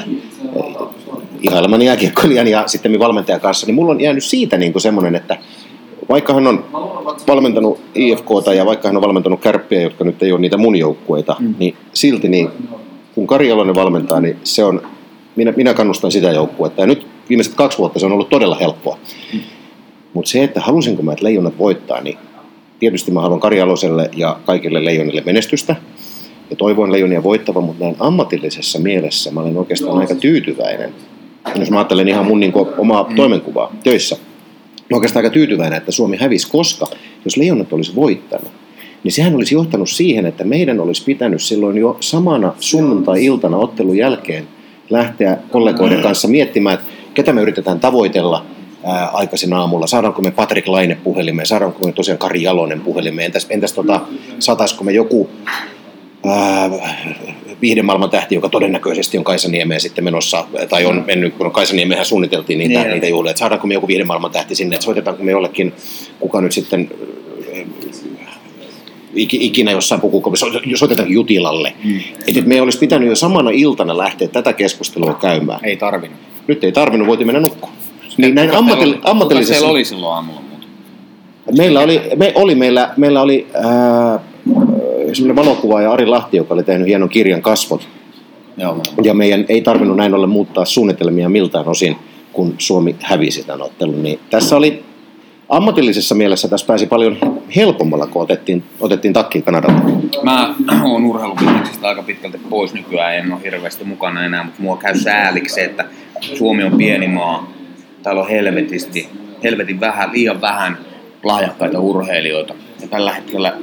[1.46, 5.38] ihailemani jääkiekkoilijan ja sitten valmentajan kanssa, niin mulla on jäänyt siitä niin semmoinen, että
[6.10, 6.66] vaikka hän on
[7.28, 11.36] valmentanut IFKta ja vaikka hän on valmentanut kärppiä, jotka nyt ei ole niitä mun joukkueita,
[11.40, 11.56] mm.
[11.60, 12.50] niin silti niin,
[13.16, 14.82] kun Kari Jalonen valmentaa, niin se on,
[15.36, 16.82] minä, minä kannustan sitä joukkuetta.
[16.82, 18.98] Ja nyt viimeiset kaksi vuotta se on ollut todella helppoa.
[19.34, 19.40] Mm.
[20.14, 22.18] Mutta se, että halusinko mä, että leijonat voittaa, niin
[22.80, 25.76] tietysti mä haluan Kari Jaloselle ja kaikille leijonille menestystä.
[26.50, 30.94] Ja toivoin leijonia voittava, mutta näin ammatillisessa mielessä mä olen oikeastaan aika tyytyväinen.
[31.56, 33.16] Jos mä ajattelen ihan mun niin omaa mm.
[33.16, 34.18] toimenkuvaa töissä,
[34.92, 36.86] mä oikeastaan aika tyytyväinen, että Suomi hävisi, koska
[37.26, 38.52] jos leijonat olisi voittanut,
[39.04, 44.48] niin sehän olisi johtanut siihen, että meidän olisi pitänyt silloin jo samana sunnuntai-iltana ottelun jälkeen
[44.90, 48.46] lähteä kollegoiden kanssa miettimään, että ketä me yritetään tavoitella
[48.84, 49.88] ää, aikaisin aamulla.
[49.88, 54.02] Saadaanko me Patrick Laine puhelimeen, saadaanko me tosiaan Kari Jalonen puhelimeen, entäs, entäs tota,
[54.40, 55.30] saataisiko me joku
[56.26, 56.70] ää,
[57.66, 62.80] viihdemaailman tähti, joka todennäköisesti on Kaisaniemeen sitten menossa, tai on mennyt, kun Kaisaniemeenhän suunniteltiin niitä,
[62.80, 62.92] Niin.
[62.92, 65.74] niitä juhlia, että saadaanko me joku viihdemaailman tähti sinne, että soitetaanko me jollekin,
[66.20, 66.90] kuka nyt sitten
[69.16, 71.74] iki- ikinä jossain pukukopissa, soitetaanko Jutilalle.
[71.84, 72.00] Mm.
[72.28, 75.60] Että et me olisi pitänyt jo samana iltana lähteä tätä keskustelua käymään.
[75.66, 76.20] ei tarvinnut.
[76.48, 77.78] Nyt ei tarvinnut, voitiin mennä nukkumaan.
[78.18, 79.54] Niin näin ammatil- Kuka ammatillisessa...
[79.54, 80.68] siellä oli silloin aamulla muuta?
[81.58, 83.48] Meillä oli, me, oli meillä, meillä oli
[85.16, 87.88] semmoinen valokuvaaja Ari Lahti, joka oli tehnyt hienon kirjan Kasvot.
[88.58, 88.82] Joo.
[89.04, 91.96] Ja meidän ei tarvinnut näin ollen muuttaa suunnitelmia miltään osin,
[92.34, 94.04] kun Suomi hävisi tämän ottelun.
[94.04, 94.84] Niin tässä oli
[95.50, 97.18] ammatillisessa mielessä tässä pääsi paljon
[97.56, 99.82] helpommalla, kun otettiin, otettiin takkiin Kanadalta.
[100.24, 100.56] Mä
[100.90, 105.62] oon urheilubisneksestä aika pitkälti pois nykyään, en ole hirveästi mukana enää, mutta mua käy sääliksi
[105.62, 105.86] että
[106.22, 107.52] Suomi on pieni maa.
[108.04, 109.10] Täällä on helvetisti,
[109.44, 110.78] helvetin vähän, liian vähän
[111.24, 112.54] lahjakkaita urheilijoita.
[112.82, 113.54] Ja tällä hetkellä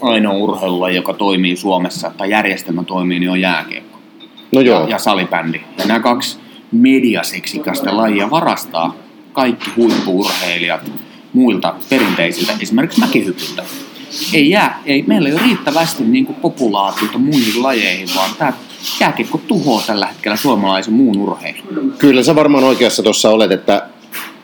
[0.00, 3.96] ainoa urheilulaji, joka toimii Suomessa, tai järjestelmä toimii, niin on jääkiekko
[4.52, 5.60] No joo, ja, ja salibändi.
[5.78, 6.38] Ja nämä kaksi
[6.72, 8.96] mediaseksikasta lajia varastaa
[9.32, 10.92] kaikki huippuurheilijat
[11.32, 13.62] muilta perinteisiltä, esimerkiksi mäkihypyltä.
[14.34, 18.52] Ei, jää, ei, meillä ei ole riittävästi niin kuin populaatiota muihin lajeihin, vaan tämä
[19.00, 21.94] jääkiekko tuhoaa tällä hetkellä suomalaisen muun urheilun.
[21.98, 23.88] Kyllä sä varmaan oikeassa tuossa olet, että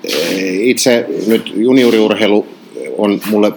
[0.04, 2.46] eh, itse nyt junioriurheilu
[2.98, 3.52] on mulle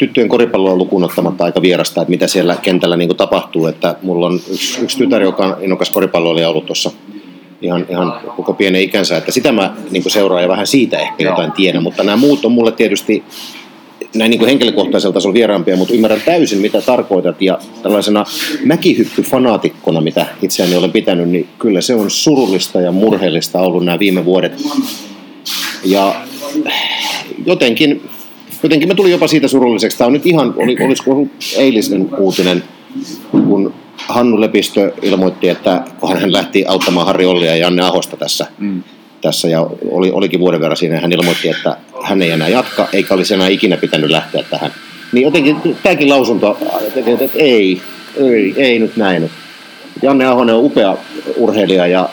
[0.00, 3.66] tyttöjen koripalloa lukuun ottamatta aika vierasta, että mitä siellä kentällä niin tapahtuu.
[3.66, 6.90] Että mulla on yksi, yksi tytär, joka on innokas koripalloilija ollut tuossa
[7.62, 11.32] ihan, ihan koko pienen ikänsä, että sitä mä niin seuraan ja vähän siitä ehkä Joo.
[11.32, 13.24] jotain tiedän, mutta nämä muut on mulle tietysti
[14.14, 17.42] näin niin kuin henkilökohtaisella tasolla vieraampia, mutta ymmärrän täysin, mitä tarkoitat.
[17.42, 18.24] Ja tällaisena
[18.64, 24.24] mäkihyppyfanaatikkona, mitä itseäni olen pitänyt, niin kyllä se on surullista ja murheellista ollut nämä viime
[24.24, 24.52] vuodet.
[25.84, 26.14] Ja
[27.46, 28.02] jotenkin,
[28.62, 29.98] jotenkin mä tulin jopa siitä surulliseksi.
[29.98, 32.62] Tämä on nyt ihan, oli, olisiko ollut eilisen uutinen,
[33.30, 38.46] kun Hannu Lepistö ilmoitti, että kun hän lähti auttamaan Harri Ollia ja Janne Ahosta tässä,
[38.58, 38.82] mm.
[39.20, 43.14] tässä ja oli, olikin vuoden verran siinä, hän ilmoitti, että hän ei enää jatka, eikä
[43.14, 44.70] olisi enää ikinä pitänyt lähteä tähän.
[45.12, 46.58] Niin jotenkin tämäkin lausunto,
[46.96, 47.80] että ei,
[48.16, 49.30] ei, ei nyt näin.
[50.02, 50.96] Janne Ahonen on upea
[51.36, 52.08] urheilija ja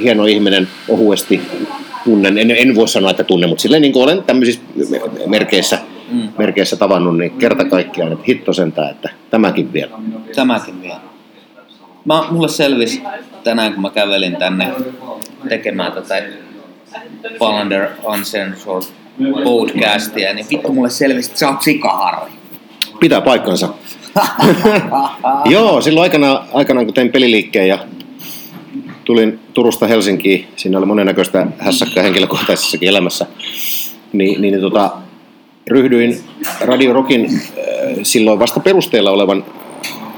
[0.00, 1.40] hieno ihminen ohuesti
[2.04, 2.38] tunnen.
[2.38, 4.62] En, en voi sanoa, että tunne, mutta silleen niin kuin olen tämmöisissä
[5.26, 5.78] merkeissä,
[6.12, 6.28] mm.
[6.38, 9.90] merkeissä tavannut, niin kerta kaikkiaan, että hitto sentään, että tämäkin vielä.
[10.34, 11.00] Tämäkin vielä.
[12.04, 13.02] Mä, mulle selvisi
[13.44, 14.72] tänään, kun mä kävelin tänne
[15.48, 16.22] tekemään tätä
[17.38, 18.82] Palander Uncensored
[19.44, 22.32] podcastia, niin vittu mulle selvisi, että sä oot sikaharri.
[23.00, 23.68] Pitää paikkansa.
[25.50, 27.78] Joo, silloin aikana, aikanaan kun tein peliliikkeen ja
[29.08, 33.26] tulin Turusta Helsinkiin, siinä oli monennäköistä hässäkkää henkilökohtaisessakin elämässä,
[34.12, 34.90] niin, niin tota,
[35.70, 36.20] ryhdyin
[36.60, 37.32] Radio Rockin äh,
[38.02, 39.44] silloin vasta perusteella olevan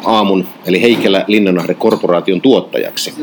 [0.05, 3.14] aamun, eli Heikelä Linnanahde korporaation tuottajaksi.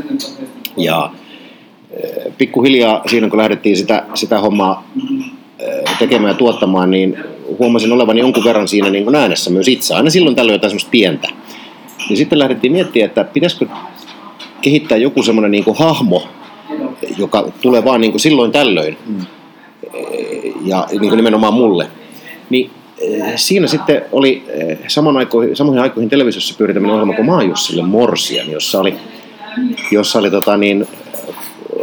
[0.77, 7.17] Ja äh, pikkuhiljaa siinä kun lähdettiin sitä, sitä hommaa äh, tekemään ja tuottamaan, niin
[7.59, 9.95] huomasin olevani jonkun verran siinä niin äänessä myös itse.
[9.95, 11.27] Aina silloin tällöin jotain semmoista pientä.
[12.09, 13.65] Niin sitten lähdettiin miettimään, että pitäisikö
[14.61, 16.27] kehittää joku semmoinen niin hahmo,
[17.17, 18.97] joka tulee vaan niin kuin silloin tällöin.
[19.05, 19.25] Mm.
[20.65, 21.87] Ja niin kuin nimenomaan mulle.
[22.49, 27.83] Niin eh, siinä sitten oli eh, saman aikoihin, samoihin aikoihin televisiossa pyöritäminen ohjelma kuin Maajussille
[27.83, 28.95] Morsian, jossa oli,
[29.91, 30.87] jossa oli tota niin,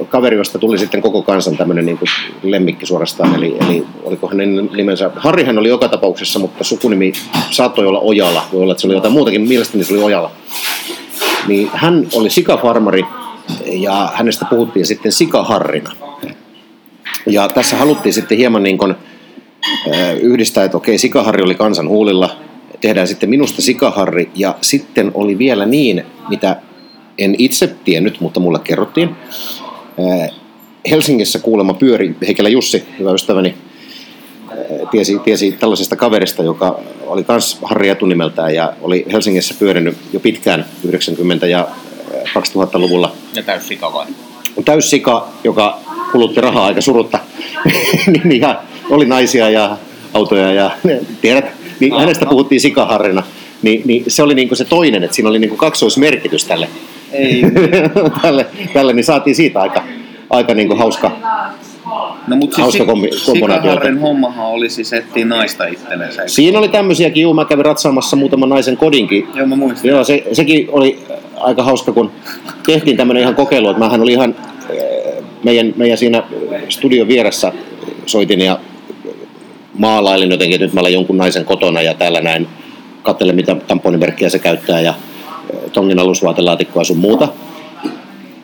[0.08, 1.98] kaveri, josta tuli sitten koko kansan tämmöinen niin
[2.42, 7.12] lemmikki suorastaan, eli, eli oliko hänen nimensä, Harrihan oli joka tapauksessa, mutta sukunimi
[7.50, 10.30] saattoi olla Ojala, voi olla, että se oli jotain muutakin, mielestäni se oli Ojala.
[11.48, 13.02] Niin hän oli sikafarmari
[13.66, 15.90] ja hänestä puhuttiin sitten sikaharrina.
[17.26, 18.94] Ja tässä haluttiin sitten hieman niin kuin,
[20.20, 22.36] yhdistää, että okei, sikaharri oli kansan huulilla,
[22.80, 26.56] tehdään sitten minusta sikaharri, ja sitten oli vielä niin, mitä
[27.18, 29.10] en itse tiennyt, mutta mulle kerrottiin.
[30.90, 33.54] Helsingissä kuulemma pyöri, Heikelä Jussi, hyvä ystäväni,
[34.90, 40.64] tiesi, tiesi tällaisesta kaverista, joka oli myös Harri etunimeltään ja oli Helsingissä pyörinyt jo pitkään
[41.42, 41.68] 90- ja
[42.12, 43.12] 2000-luvulla.
[43.34, 44.06] Ja täys sika vai?
[44.64, 45.78] Täys sika, joka
[46.12, 47.18] kulutti rahaa aika surutta.
[48.24, 49.76] niin, ja oli naisia ja
[50.14, 50.70] autoja ja
[51.22, 51.44] tiedät,
[51.80, 52.30] niin no, hänestä no.
[52.30, 53.22] puhuttiin sikaharrina.
[53.62, 56.68] Niin, niin se oli niinku se toinen, että siinä oli niinku kaksoismerkitys tälle.
[57.12, 57.42] Ei.
[58.22, 59.82] tälle, tälle, niin saatiin siitä aika,
[60.30, 61.10] aika niinku hauska,
[62.26, 62.84] No mutta siis
[63.24, 66.22] Sikaharren hommahan oli siis etsiä naista itsellensä.
[66.26, 69.28] Siinä oli tämmöisiäkin, juu, mä kävin ratsaamassa muutaman naisen kodinkin.
[69.34, 69.90] Joo, mä muistan.
[69.90, 70.98] Joo, se, sekin oli
[71.36, 72.10] aika hauska, kun
[72.66, 76.22] tehtiin tämmöinen ihan kokeilu, että mähän oli ihan äh, meidän, meidän siinä
[76.68, 77.52] studion vieressä
[78.06, 78.58] soitin ja
[79.78, 82.48] maalailin jotenkin, että nyt mä olen jonkun naisen kotona ja täällä näin
[83.02, 84.96] katselen, mitä tamponimerkkiä se käyttää ja äh,
[85.72, 87.28] tongin alusvaatelaatikkoa sun muuta.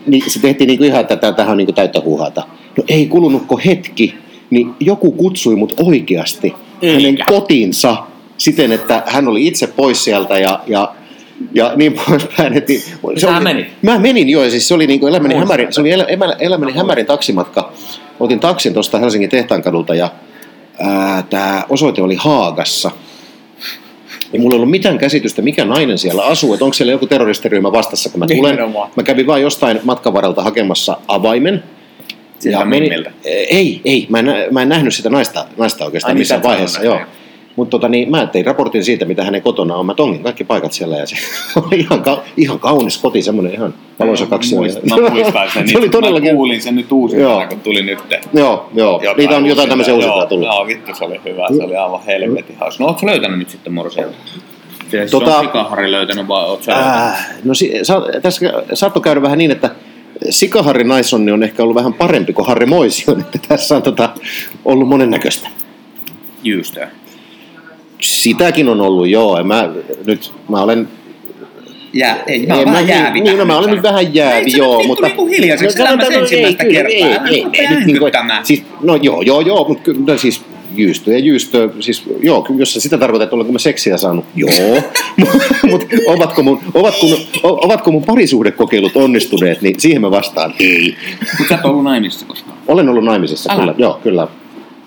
[0.07, 2.43] Niin se tehtiin niin kuin ihan, että tämähän on niin kuin täyttä huuhata.
[2.77, 4.15] No ei kulunutko hetki,
[4.51, 6.95] niin joku kutsui mut oikeasti Eikä.
[6.95, 7.97] hänen kotiinsa
[8.39, 10.95] siten, että hän oli itse pois sieltä ja, ja
[11.55, 12.53] ja niin poispäin.
[12.57, 12.73] Että
[13.17, 13.67] se oli, menit?
[13.83, 16.07] Mä menin jo, siis se oli niin kuin elämäni, hämärin, se oli elä,
[16.39, 17.73] elämäni hämärin taksimatka.
[18.21, 20.11] Otin taksin tuosta Helsingin tehtaankadulta ja
[21.31, 22.91] tämä osoite oli Haagassa.
[24.33, 27.73] Ja mulla ei ollut mitään käsitystä, mikä nainen siellä asuu, että onko siellä joku terroristiryhmä
[27.73, 28.59] vastassa, kun mä tulen.
[28.97, 31.63] Mä kävin vain jostain matkan varrelta hakemassa avaimen.
[32.45, 32.91] ja meni,
[33.25, 36.83] ei, ei, mä en, mä en nähnyt sitä naista, naista oikeastaan Ai, niin, missään vaiheessa.
[36.83, 37.01] Joo.
[37.57, 39.87] Mutta tota, niin, mä tein raportin siitä, mitä hänen kotona on.
[39.87, 41.17] Mä tongin kaikki paikat siellä ja se
[41.67, 44.55] oli ihan, ka- ihan kaunis koti, semmoinen ihan valoisa kaksi.
[44.55, 44.61] Mä
[45.11, 45.69] muistan sen.
[45.69, 46.31] se oli todellakin...
[46.31, 47.99] Mä kuulin sen nyt uusintaan, kun tuli nyt.
[48.33, 48.93] Joo, joo.
[49.03, 50.47] Jotain Niitä on jotain tämmöisiä uusintaa tullut.
[50.47, 51.47] Joo, vittu se oli hyvä.
[51.57, 52.85] Se oli aivan helvetin hauska.
[52.85, 54.15] No ootko löytänyt nyt sitten morsielta?
[54.91, 56.73] Siis tota, on Sikahari löytänyt vai oot sä
[57.07, 59.71] äh, No si- sa- tässä saattoi käydä vähän niin, että
[60.31, 64.09] Sikaharri Naisonni on ehkä ollut vähän parempi kuin Harri Moision, että tässä on tota,
[64.65, 65.49] ollut monennäköistä.
[66.45, 66.91] Jyystöä.
[68.01, 69.45] Sitäkin on ollut, joo.
[69.45, 69.69] Mä,
[70.07, 70.89] nyt, mä olen
[71.93, 74.85] Jää, ei, mä, mä, jäävi niin, no, mä olen nyt vähän jäävi, joo.
[74.85, 77.27] mutta, niinku hiljaiseksi no, elämässä ensimmäistä ei, kertaa.
[77.27, 80.43] Ei, ei, ei, ei, niin kuin, siis, no joo, joo, joo, mutta kyllä siis
[80.75, 84.51] jyystö ja jyystö, siis joo, jos sä sitä tarkoitat, että olenko mä seksiä saanut, joo,
[85.71, 87.07] mutta ovatko mun, ovatko,
[87.43, 90.97] ovatko mun parisuhdekokeilut onnistuneet, niin siihen mä vastaan ei.
[91.39, 92.59] Mutta sä et ollut naimisissa koskaan?
[92.69, 93.61] Olen ollut naimisissa, Älä.
[93.61, 94.29] kyllä, joo, kyllä.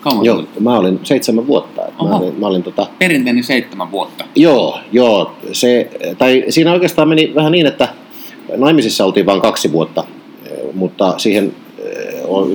[0.04, 1.82] Kauan joo, mä olin seitsemän vuotta.
[1.82, 2.86] Mä olin, mä olin, tota...
[2.98, 4.24] Perinteinen seitsemän vuotta.
[4.34, 5.32] Joo, joo.
[5.52, 7.88] Se, tai siinä oikeastaan meni vähän niin, että
[8.56, 10.04] naimisissa oltiin vain kaksi vuotta,
[10.74, 11.52] mutta siihen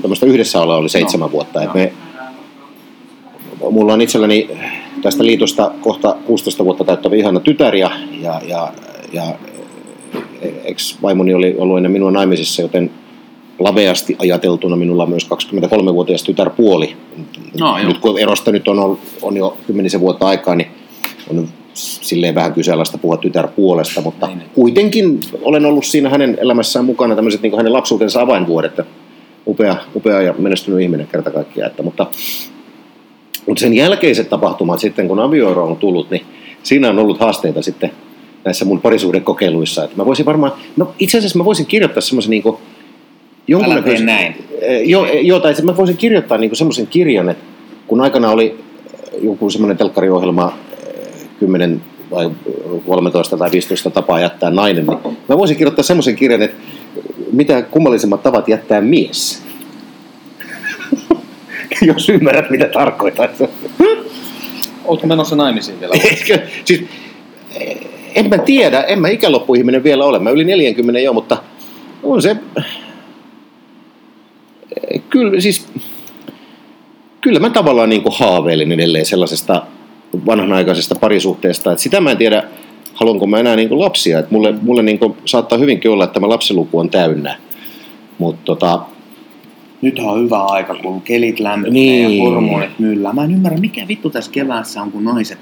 [0.01, 1.63] tämmöistä yhdessä olla oli seitsemän no, vuotta.
[1.63, 1.93] Et me
[3.71, 4.49] mulla on itselläni
[5.01, 8.73] tästä liitosta kohta 16 vuotta täyttävä ihana tytär ja, ja, ja,
[9.13, 9.23] ja
[10.63, 12.91] ex-vaimoni oli ollut ennen minua naimisissa, joten
[13.59, 16.95] laveasti ajateltuna minulla on myös 23-vuotias tytärpuoli.
[17.59, 17.87] No, joo.
[17.87, 20.67] nyt kun erosta nyt on, on jo kymmenisen vuotta aikaa, niin
[21.29, 24.49] on silleen vähän kyseenalaista puhua tytärpuolesta, mutta Niin, niin.
[24.53, 28.79] kuitenkin olen ollut siinä hänen elämässään mukana tämmöiset niin hänen lapsuutensa avainvuodet.
[29.47, 31.71] Upea, upea ja menestynyt ihminen kerta kaikkiaan.
[31.71, 32.07] Että, mutta,
[33.47, 36.25] mutta sen jälkeiset tapahtumat sitten, kun avioero on tullut, niin
[36.63, 37.91] siinä on ollut haasteita sitten
[38.45, 39.83] näissä mun parisuhdekokeiluissa.
[39.83, 42.43] Että mä voisin varmaan, no itse asiassa mä voisin kirjoittaa semmoisen niin
[43.63, 44.35] Älä tee näin.
[44.85, 47.43] Joo, joo, tai mä voisin kirjoittaa niin semmoisen kirjan, että
[47.87, 48.59] kun aikana oli
[49.21, 50.53] joku semmoinen telkkariohjelma
[50.87, 52.31] eh, 10 vai
[52.85, 56.57] 13 tai 15 tapaa jättää nainen, niin mä voisin kirjoittaa semmoisen kirjan, että
[57.31, 59.43] mitä kummallisemmat tavat jättää mies.
[61.81, 63.29] Jos ymmärrät, mitä tarkoitan.
[64.85, 65.95] Oletko menossa naimisiin vielä?
[66.11, 66.83] Eikö, siis,
[67.59, 67.77] eh,
[68.15, 70.19] en mä tiedä, en mä ikäloppuihminen vielä ole.
[70.19, 71.37] Mä yli 40 jo, mutta
[72.03, 72.35] on se...
[75.19, 75.67] Kyllä, siis...
[77.21, 79.63] Kyllä mä tavallaan niin kuin haaveilen edelleen sellaisesta
[80.25, 82.43] vanhanaikaisesta parisuhteesta, että sitä mä en tiedä,
[82.93, 84.19] haluanko mä enää niin kuin lapsia.
[84.19, 87.37] Että mulle, mulle niin kuin saattaa hyvinkin olla, että tämä lapsiluku on täynnä.
[88.17, 88.81] Mutta tota,
[89.81, 92.17] Nyt on hyvä aika, kun kelit lämpenee Niin.
[92.17, 93.13] ja hormonit myllää.
[93.13, 95.39] Mä en ymmärrä, mikä vittu tässä keväässä on, kun naiset,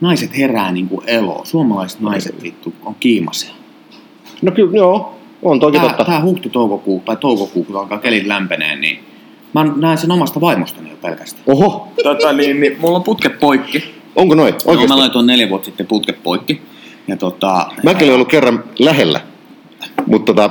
[0.00, 1.46] naiset herää niin kuin eloon.
[1.46, 3.54] Suomalaiset naiset vittu on kiimasia.
[4.42, 6.04] no kyllä, joo, on toki Tää, totta.
[6.04, 8.98] tää huhti-toukokuu tai toukokuu, kun alkaa kelit lämpenee, niin
[9.54, 11.44] mä näen sen omasta vaimostani jo pelkästään.
[11.46, 13.94] Oho, Tota, niin, niin, mulla on putket poikki.
[14.16, 14.54] onko noin?
[14.54, 14.88] No, Oikeasti?
[14.88, 16.62] mä laitoin neljä vuotta sitten putket poikki.
[17.08, 19.20] Ja tota, Mäkin olen ollut kerran lähellä,
[20.06, 20.50] mutta tota,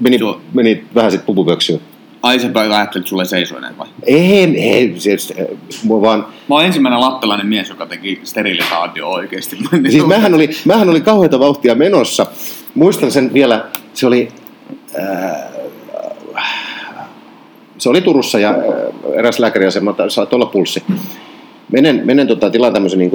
[0.00, 0.40] meni, Joo.
[0.54, 1.80] meni vähän sitten pupupöksyyn.
[2.22, 3.86] ai sä ajattelit, että sulle seisoi näin vai?
[4.06, 5.32] En, ei, siis,
[5.84, 9.56] mua vaan, Mä oon ensimmäinen lappelainen mies, joka teki sterilisaatio oikeesti.
[9.90, 12.26] siis mähän oli, mähän oli kauheita vauhtia menossa.
[12.74, 13.64] Muistan sen vielä,
[13.96, 14.28] se oli,
[14.98, 15.50] ää,
[17.78, 18.56] se oli Turussa ja ää,
[19.14, 20.82] eräs lääkäriasema, saattoi olla pulssi.
[21.72, 23.10] Menen, menen tota, tilaan tämmöisen niin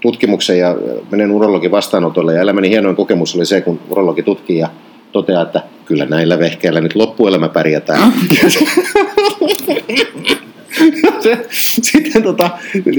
[0.00, 0.76] tutkimuksen ja
[1.10, 4.68] menen urologin vastaanotolle ja elämäni hienoin kokemus oli se, kun urologi tutkii ja
[5.12, 8.12] toteaa, että kyllä näillä vehkeillä nyt loppuelämä pärjätään.
[11.22, 11.46] se,
[11.82, 12.50] sitten tota,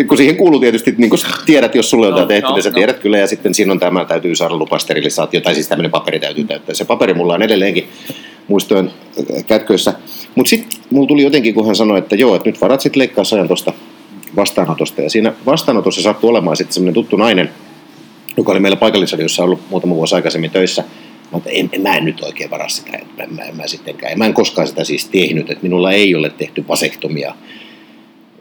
[0.07, 2.63] kun siihen kuuluu tietysti, niin kun tiedät, jos sulle on Joo, jotain tehty, joo, niin
[2.63, 2.75] sä joo.
[2.75, 6.19] tiedät kyllä, ja sitten siinä on tämä, täytyy saada lupa sterilisaatio, tai siis tämmöinen paperi
[6.19, 6.75] täytyy täyttää.
[6.75, 7.87] Se paperi mulla on edelleenkin
[8.47, 8.91] muistojen
[9.47, 9.93] kätköissä.
[10.35, 13.47] Mutta sitten mulla tuli jotenkin, kun hän sanoi, että joo, että nyt varat sitten leikkausajan
[13.47, 13.73] tuosta
[14.35, 15.01] vastaanotosta.
[15.01, 17.49] Ja siinä vastaanotossa sattui olemaan sitten semmoinen tuttu nainen,
[18.37, 20.83] joka oli meillä paikallisradiossa ollut muutama vuosi aikaisemmin töissä.
[21.31, 24.17] Mä, että en, en, mä en nyt oikein varaa sitä, että mä, mä, mä sittenkään.
[24.17, 27.35] Mä en koskaan sitä siis tehnyt, että minulla ei ole tehty vasektomia.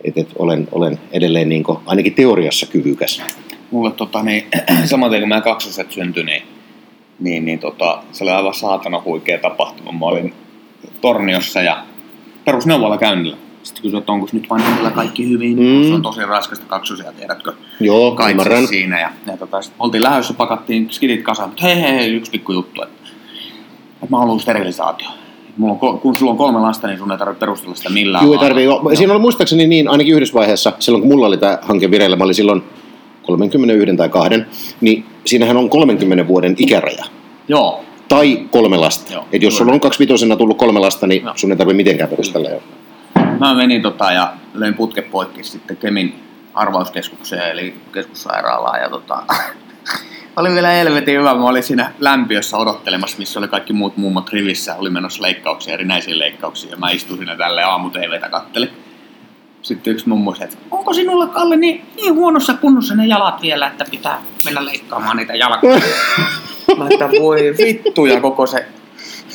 [0.05, 3.23] Että et olen, olen edelleen niin kuin, ainakin teoriassa kyvykäs.
[3.71, 4.47] Mulle tota, niin,
[4.85, 6.43] samaten kun meidän kaksoset syntyi, niin,
[7.21, 9.93] niin, niin tota, se oli aivan saatana huikea tapahtuma.
[9.93, 10.35] Mä olin
[11.01, 11.85] Torniossa ja
[12.45, 13.37] perusneuvolla käynnillä.
[13.63, 15.59] Sitten kysyin, että onko nyt hänellä kaikki hyvin.
[15.59, 15.89] Mm.
[15.89, 17.53] Se on tosi raskasta kaksosia, tiedätkö?
[17.81, 18.67] Joo, Kaikki ymmärrän.
[18.67, 19.01] siinä.
[19.01, 22.53] Ja, ja tota, sit oltiin lähdössä, pakattiin skidit kasaan, mutta hei, hei, hei, yksi pikku
[22.53, 22.83] juttu.
[22.83, 23.09] Että,
[23.93, 25.09] että mä haluan sterilisaatio.
[25.57, 28.25] Mulla on, ko- kun sulla on kolme lasta, niin sun ei tarvitse perustella sitä millään
[28.25, 28.65] Joo, ei tarvii.
[28.65, 28.91] Joo.
[28.95, 32.25] Siinä oli muistaakseni niin, ainakin yhdessä vaiheessa, silloin kun mulla oli tämä hanke vireillä, mä
[32.25, 32.63] olin silloin
[33.23, 34.47] 31 tai kahden,
[34.81, 37.05] niin siinähän on 30 vuoden ikäraja.
[37.49, 39.13] Joo, Tai kolme lasta.
[39.13, 41.33] Joo, Et jos sulla on kaksivitosena tullut kolme lasta, niin Joo.
[41.37, 42.49] sun ei tarvitse mitenkään perustella.
[42.49, 42.63] Jo.
[43.41, 46.15] Mä menin tota ja löin putket poikki sitten Kemin
[46.55, 48.81] arvauskeskukseen, eli keskussairaalaan.
[48.83, 49.23] Ja tota,
[50.37, 51.35] oli vielä helvetin hyvä.
[51.35, 54.77] Mä olin siinä lämpiössä odottelemassa, missä oli kaikki muut mummot rivissä.
[54.77, 56.71] Oli menossa leikkauksia, erinäisiä leikkauksia.
[56.71, 58.71] Ja mä istuin siinä tälleen aamu TVtä kattelin.
[59.63, 63.67] Sitten yksi mummo sanoi, että onko sinulla Kalle niin, niin huonossa kunnossa ne jalat vielä,
[63.67, 65.81] että pitää mennä leikkaamaan niitä jalkoja.
[66.79, 68.67] mä että voi vittu ja koko se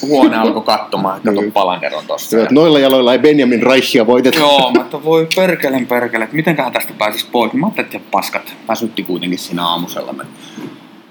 [0.01, 1.51] huone alkoi katsomaan, että kato Niin.
[1.51, 2.41] Palander on tossa.
[2.41, 4.39] Että Noilla jaloilla ei Benjamin Reichia voiteta.
[4.39, 7.53] Joo, mä että voi perkelen perkele, että mitenköhän tästä pääsis pois.
[7.53, 10.15] Mä ajattelin, että paskat väsytti kuitenkin siinä aamusella.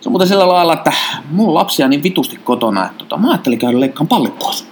[0.05, 0.93] Se on muuten sillä lailla, että
[1.31, 4.69] mulla on lapsia niin vitusti kotona, että tota, mä ajattelin käydä leikkaan pallit pois.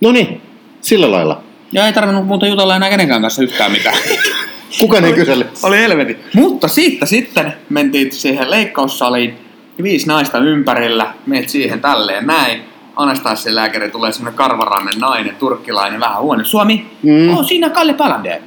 [0.00, 0.42] No niin,
[0.80, 1.40] sillä lailla.
[1.72, 3.96] Ja ei tarvinnut muuta jutella enää kenenkään kanssa yhtään mitään.
[4.80, 5.46] Kukaan ei kysele.
[5.62, 6.16] Oli helvetin.
[6.34, 9.38] Mutta siitä sitten mentiin siihen leikkaussaliin,
[9.82, 12.60] viisi naista ympärillä, meet siihen tälleen näin.
[12.96, 16.44] Anastassin lääkäri tulee semmonen karvarainen nainen, turkkilainen, vähän huone.
[16.44, 17.10] Suomi, Mm.
[17.12, 17.38] mm.
[17.38, 18.40] oh, siinä Kalle Palander.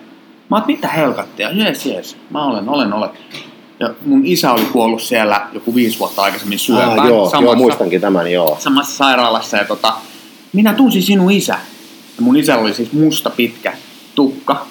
[0.49, 1.49] Mä oot, mitä helkattia?
[1.51, 2.17] Jees, jees.
[2.29, 3.09] Mä olen, olen, olen.
[3.83, 6.99] Ja mun isä oli kuollut siellä joku viisi vuotta aikaisemmin syöpään.
[6.99, 8.57] Ah, joo, samassa, joo, muistankin tämän, joo.
[8.59, 9.57] samassa sairaalassa.
[9.57, 9.93] Ja tota,
[10.53, 11.53] minä tunsin sinun isä.
[12.17, 13.73] Ja mun isällä oli siis musta pitkä
[14.15, 14.65] tukka.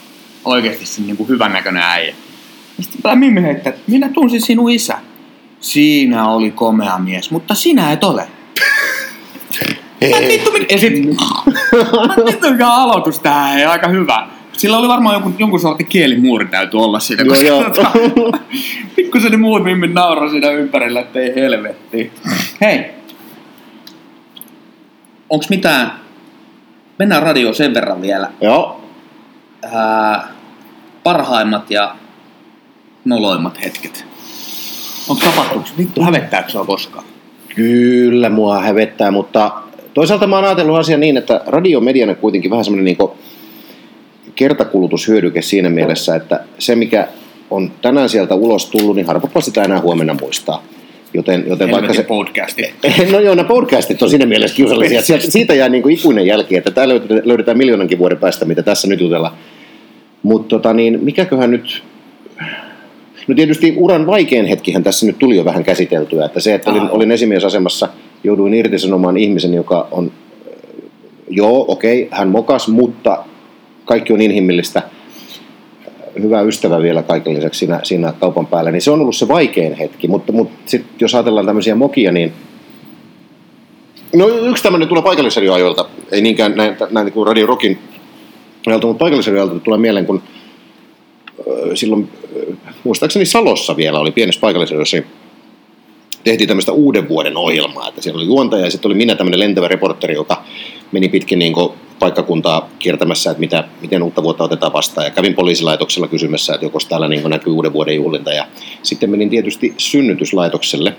[0.44, 2.14] oikeasti se niin kuin hyvännäköinen äijä.
[2.78, 4.98] Ja sitten Mimmi heittää, että minä tunsin sinun isä.
[5.60, 8.28] Siinä oli komea mies, mutta sinä et ole.
[10.10, 10.92] Mä vittu, mit- ja sit,
[12.08, 14.28] mä et vittu mikä aloitus tää ei aika hyvä.
[14.52, 17.64] Sillä oli varmaan joku, jonkun sortin kielimuuri täytyy olla siinä, koska joo.
[17.64, 17.90] tota,
[18.96, 22.12] pikkusen ne muut mimmit nauraa siinä ympärillä, ettei helvetti.
[22.60, 22.90] Hei,
[25.30, 25.92] onks mitään,
[26.98, 28.80] mennään radioon sen verran vielä, Joo.
[29.72, 30.28] ää,
[31.02, 31.94] parhaimmat ja
[33.04, 34.04] noloimmat hetket.
[35.08, 35.72] Onko tapahtunut?
[35.78, 37.04] Vittu, hävettääkö sua koskaan?
[37.54, 39.52] Kyllä mua hävettää, mutta
[39.94, 42.96] toisaalta mä oon ajatellut asian niin, että radio on kuitenkin vähän semmoinen niin
[44.34, 47.08] kertakulutushyödyke siinä mielessä, että se mikä
[47.50, 50.64] on tänään sieltä ulos tullut, niin harvapa sitä enää huomenna muistaa.
[51.14, 52.02] Joten, joten vaikka se...
[52.02, 52.62] podcasti.
[53.12, 55.02] No joo, nämä podcastit on siinä mielessä kiusallisia.
[55.02, 58.62] Sieltä, siitä jää niin kuin ikuinen jälki, että täällä löydetään, löydetään miljoonankin vuoden päästä, mitä
[58.62, 59.34] tässä nyt jutellaan.
[60.22, 61.82] Mutta tota, niin, mikäköhän nyt...
[63.28, 66.24] No tietysti uran vaikein hetkihän tässä nyt tuli jo vähän käsiteltyä.
[66.24, 67.88] Että se, että olin, olin esimiesasemassa,
[68.24, 70.12] jouduin irtisanomaan ihmisen, joka on...
[71.30, 73.24] Joo, okei, hän mokas, mutta
[73.84, 74.82] kaikki on inhimillistä.
[76.22, 78.70] Hyvä ystävä vielä kaiken lisäksi siinä, siinä kaupan päällä.
[78.70, 80.08] Niin se on ollut se vaikein hetki.
[80.08, 82.32] Mutta, mutta sit, jos ajatellaan tämmöisiä mokia, niin
[84.16, 87.78] No yksi tämmöinen tulee paikallisradioajoilta, ei niinkään näin, näin niin kuin Radio Rockin
[88.66, 90.22] ajalta, mutta paikallisradioajoilta tulee mieleen, kun
[91.74, 92.08] silloin,
[92.84, 95.06] muistaakseni Salossa vielä oli pienessä paikallisradiossa, niin
[96.24, 99.68] tehtiin tämmöistä uuden vuoden ohjelmaa, että siellä oli juontaja ja sitten oli minä tämmöinen lentävä
[99.68, 100.44] reporteri, joka
[100.92, 105.04] meni pitkin niin kuin paikkakuntaa kiertämässä, että mitä, miten uutta vuotta otetaan vastaan.
[105.04, 108.32] Ja kävin poliisilaitoksella kysymässä, että joko täällä niin näkyy uuden vuoden juhlinta.
[108.32, 108.46] Ja
[108.82, 110.94] sitten menin tietysti synnytyslaitokselle,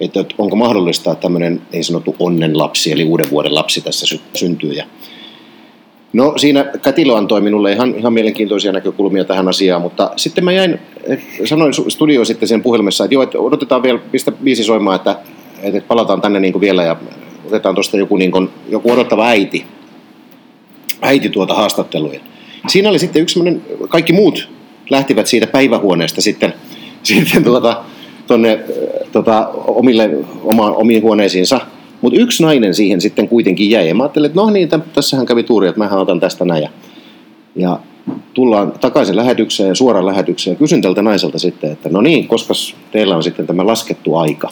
[0.00, 4.72] että onko mahdollista, että tämmöinen niin sanottu onnenlapsi, eli uuden vuoden lapsi tässä sy- syntyy.
[4.72, 4.84] Ja
[6.12, 10.78] No siinä Kätilö antoi minulle ihan, ihan mielenkiintoisia näkökulmia tähän asiaan, mutta sitten mä jäin,
[11.04, 15.16] et, sanoin studioon sitten sen puhelimessa, että joo, että odotetaan vielä, pistä biisi soimaan, että,
[15.62, 16.96] että palataan tänne niin kuin vielä ja
[17.46, 19.64] otetaan tuosta joku, niin kuin, joku odottava äiti,
[21.02, 22.20] äiti tuota haastatteluja.
[22.68, 24.48] Siinä oli sitten yksi semmoinen, kaikki muut
[24.90, 26.54] lähtivät siitä päivähuoneesta sitten,
[27.02, 27.84] sitten tuota,
[28.26, 28.60] tonne
[29.12, 30.10] tota, omille,
[30.42, 31.60] oma, omiin huoneisiinsa.
[32.00, 33.88] Mutta yksi nainen siihen sitten kuitenkin jäi.
[33.88, 36.62] Ja mä ajattelin, että no niin, täm- tässähän kävi tuuri, että mähän otan tästä näin.
[36.62, 36.70] Ja,
[37.56, 37.78] ja
[38.34, 40.56] tullaan takaisin lähetykseen ja suoraan lähetykseen.
[40.56, 42.54] Kysyn tältä naiselta sitten, että no niin, koska
[42.92, 44.48] teillä on sitten tämä laskettu aika.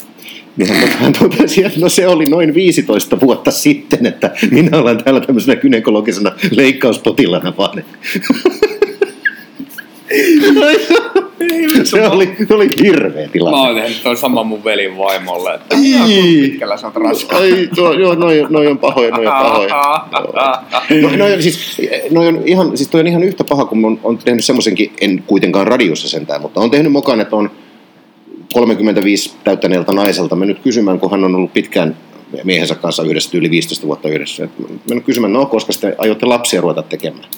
[0.57, 4.79] Niin hän tot- hän totesi, että no se oli noin 15 vuotta sitten, että minä
[4.79, 7.85] olen täällä tämmöisenä gynekologisena leikkauspotilana vaan.
[11.85, 13.59] se, oli, se oli hirveä tilanne.
[13.59, 15.77] Mä oon tehnyt toi sama mun velin vaimolle, että
[16.41, 17.41] pitkällä sä oot raskas.
[17.41, 20.03] Ai, tuo, joo, noi, noi on pahoja, noi on pahoja.
[21.03, 24.19] No, noi siis, noi on ihan, siis toi on ihan yhtä paha, kun on, on
[24.19, 27.51] tehnyt semmoisenkin, en kuitenkaan radiossa sentään, mutta on tehnyt mokan, että on
[28.53, 31.97] 35 täyttäneeltä naiselta mennyt kysymään, kun hän on ollut pitkään
[32.45, 34.49] miehensä kanssa yhdessä, yli 15 vuotta yhdessä.
[34.89, 37.29] Mennyt kysymään, no koska te aiotte lapsia ruveta tekemään.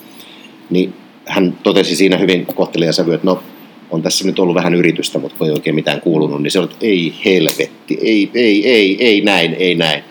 [0.71, 0.95] Niin
[1.27, 3.43] hän totesi siinä hyvin kohtelijan sävy, että no
[3.91, 6.65] on tässä nyt ollut vähän yritystä, mutta kun ei oikein mitään kuulunut, niin se on,
[6.65, 10.05] että ei helvetti, ei, ei, ei, ei näin, ei näin.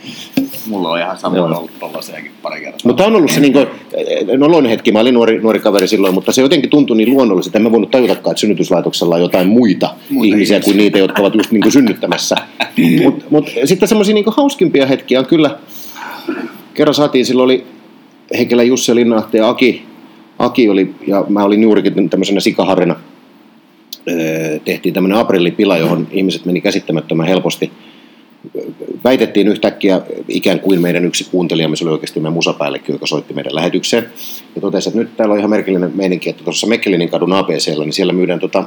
[0.71, 1.45] Mulla on ihan Joo.
[1.45, 2.79] ollut tollasiakin pari kertaa.
[2.83, 3.67] Mutta on ollut se niin kuin,
[4.37, 7.63] noloin hetki, mä olin nuori, nuori kaveri silloin, mutta se jotenkin tuntui niin luonnolliselta, en
[7.63, 11.51] mä voinut tajutakaan, että synnytyslaitoksella on jotain muita, Muita ihmisiä kuin niitä, jotka ovat just
[11.51, 12.35] niin kuin synnyttämässä.
[13.03, 15.57] Mutta mut, sitten semmoisia niin hauskimpia hetkiä on kyllä,
[16.73, 17.65] kerran saatiin, silloin oli
[18.37, 19.85] Heikelä Jussi Linnahti ja Aki,
[20.39, 22.95] Aki oli, ja mä olin juurikin tämmöisenä sikaharrena,
[24.09, 27.71] Öö, tehtiin tämmöinen aprillipila, johon ihmiset meni käsittämättömän helposti.
[29.03, 33.55] Väitettiin yhtäkkiä ikään kuin meidän yksi kuuntelijamme, se oli oikeasti meidän musapäällikkö, joka soitti meidän
[33.55, 34.09] lähetykseen.
[34.55, 37.93] Ja totesi, että nyt täällä on ihan merkillinen meininki, että tuossa Mekkelinin kadun ABCllä, niin
[37.93, 38.63] siellä myydään tota,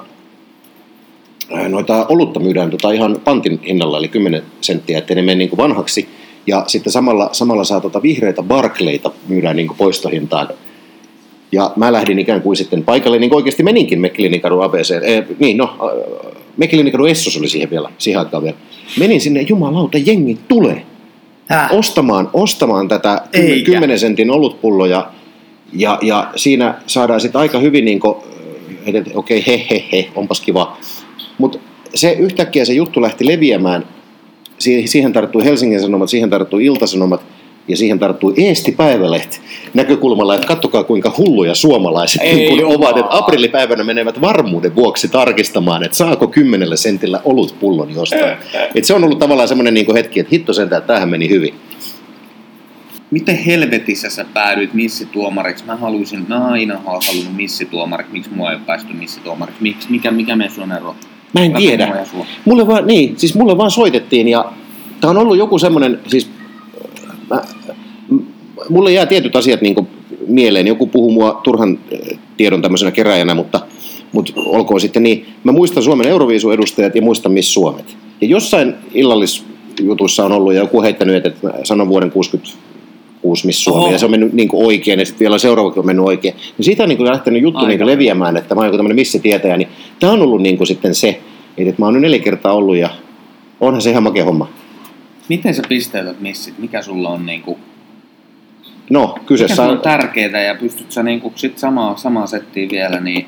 [1.68, 5.58] noita olutta myydään tota ihan pantin hinnalla, eli 10 senttiä, ettei ne mene niin kuin
[5.58, 6.08] vanhaksi.
[6.46, 10.48] Ja sitten samalla, samalla saa tota vihreitä Barclayta myydään niin kuin poistohintaan.
[11.52, 14.90] Ja mä lähdin ikään kuin sitten paikalle, niin kuin oikeasti meninkin Mekkelinikadun ABC.
[15.02, 15.76] Eh, niin, no,
[16.54, 18.56] äh, Mekkelinikadun Essos oli siihen vielä, siihen aikaan vielä.
[18.98, 20.84] Menin sinne, jumalauta, jengi tulee
[21.70, 23.72] ostamaan, ostamaan tätä Eikä.
[23.72, 25.10] 10 sentin olutpulloja.
[25.72, 28.16] Ja, ja siinä saadaan sitten aika hyvin, niin kuin,
[28.86, 30.76] että okei, okay, he, he, he, onpas kiva.
[31.38, 31.58] Mutta
[31.94, 33.88] se yhtäkkiä se juttu lähti leviämään.
[34.58, 37.22] Si- Siihen tarttui Helsingin Sanomat, siihen tarttui Iltasanomat
[37.68, 39.40] ja siihen tarttui Eesti Päivälehti
[39.74, 45.08] näkökulmalla, että kattokaa kuinka hulluja suomalaiset Ei niin kuin ovat, että aprillipäivänä menevät varmuuden vuoksi
[45.08, 48.36] tarkistamaan, että saako kymmenellä sentillä olutpullon jostain.
[48.74, 51.54] Et se on ollut tavallaan semmoinen niin hetki, että hitto sentään, että tämähän meni hyvin.
[53.10, 55.64] Miten helvetissä sä päädyit missituomariksi?
[55.64, 58.12] Mä haluaisin, mä aina halunnut missituomariksi.
[58.12, 59.62] Miksi mua ei ole päästy missituomariksi?
[59.62, 59.90] Miksi?
[59.90, 60.96] Mikä, mikä meidän on ero?
[61.32, 62.06] Mä en tiedä.
[62.44, 64.52] Mulle vaan, niin, siis mulle vaan soitettiin ja
[65.00, 66.30] tää on ollut joku semmonen, siis
[67.30, 67.42] mä,
[68.68, 69.88] mulle jää tietyt asiat niin
[70.26, 70.66] mieleen.
[70.66, 73.60] Joku puhuu mua turhan eh, tiedon tämmöisenä keräjänä, mutta,
[74.12, 75.26] mutta olkoon sitten niin.
[75.44, 77.96] Mä muistan Suomen Euroviisu-edustajat ja muistan Miss Suomet.
[78.20, 83.84] Ja jossain illallisjutuissa on ollut ja joku heittänyt, että mä sanon vuoden 66 Miss Suomi,
[83.84, 83.92] Oho.
[83.92, 86.34] ja se on mennyt niin oikein, ja sitten vielä seuraavakin on mennyt oikein.
[86.58, 87.68] Niin siitä on niin lähtenyt juttu Aika.
[87.68, 89.68] niin leviämään, että mä oon joku tämmöinen missitietäjä, niin
[90.00, 91.20] tämä on ollut niin sitten se,
[91.56, 92.88] että mä oon nyt neljä kertaa ollut, ja
[93.60, 94.48] onhan se ihan makea homma.
[95.28, 96.58] Miten sä pisteytät missit?
[96.58, 97.58] Mikä sulla on niinku...
[98.90, 103.00] No, Mikä kyseessä sulla on tärkeää ja pystyt sä niinku sit samaa, samaa settiä vielä,
[103.00, 103.26] niin...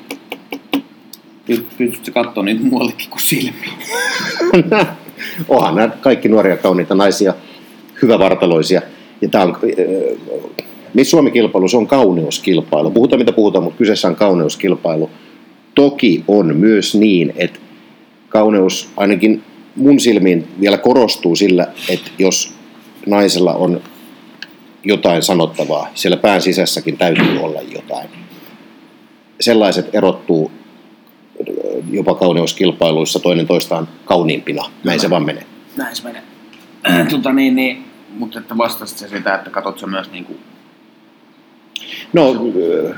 [1.45, 3.73] py- Pystyt sä katsoa niitä muuallekin kuin silmiin?
[5.49, 7.33] onhan nämä kaikki nuoria kauniita naisia,
[8.01, 8.81] hyvävartaloisia.
[9.21, 10.47] Ja tää on, äh,
[10.93, 12.91] Miss Suomi-kilpailu, se on kauneuskilpailu.
[12.91, 15.09] Puhutaan mitä puhutaan, mutta kyseessä on kauneuskilpailu.
[15.75, 17.59] Toki on myös niin, että
[18.29, 19.43] kauneus ainakin
[19.77, 22.53] mun silmiin vielä korostuu sillä, että jos
[23.05, 23.81] naisella on
[24.83, 28.09] jotain sanottavaa, siellä pään sisässäkin täytyy olla jotain.
[29.39, 34.65] Sellaiset erottuu äh, jopa kauneuskilpailuissa toinen toistaan kauniimpina.
[34.83, 35.45] Näin se vaan menee.
[35.77, 36.21] Näin se menee.
[37.11, 37.85] tota niin, niin,
[38.17, 40.33] mutta että vastasit sä sitä, että katot sä myös niinku...
[42.13, 42.97] No, äh,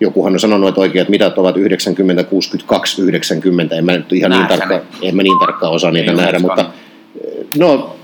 [0.00, 3.76] jokuhan on sanonut, että oikeat mitat ovat 90, 62, 90.
[3.76, 6.70] En mä nyt ihan niin tarkkaan, en mä niin tarkkaan osaa niitä Ei nähdä, mutta
[7.58, 7.96] no,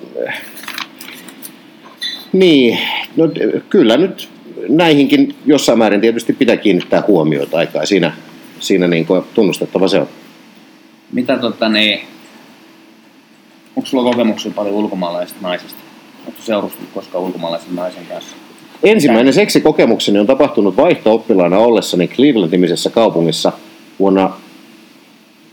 [2.33, 2.79] niin,
[3.17, 3.25] no
[3.71, 4.29] kyllä nyt
[4.69, 7.87] näihinkin jossain määrin tietysti pitää kiinnittää huomiota aikaa.
[7.87, 8.13] Siinä,
[8.61, 10.09] siinä niin kuin tunnustettava se on.
[11.13, 12.01] Mitä tota niin...
[13.77, 15.79] Onko sulla kokemuksia paljon ulkomaalaisista naisista?
[16.25, 18.37] Oletko seurustunut koskaan ulkomaalaisen naisen kanssa?
[18.83, 23.53] Ensimmäinen seksikokemukseni on tapahtunut vaihto-oppilaana ollessani Cleveland-nimisessä kaupungissa
[23.99, 24.31] vuonna,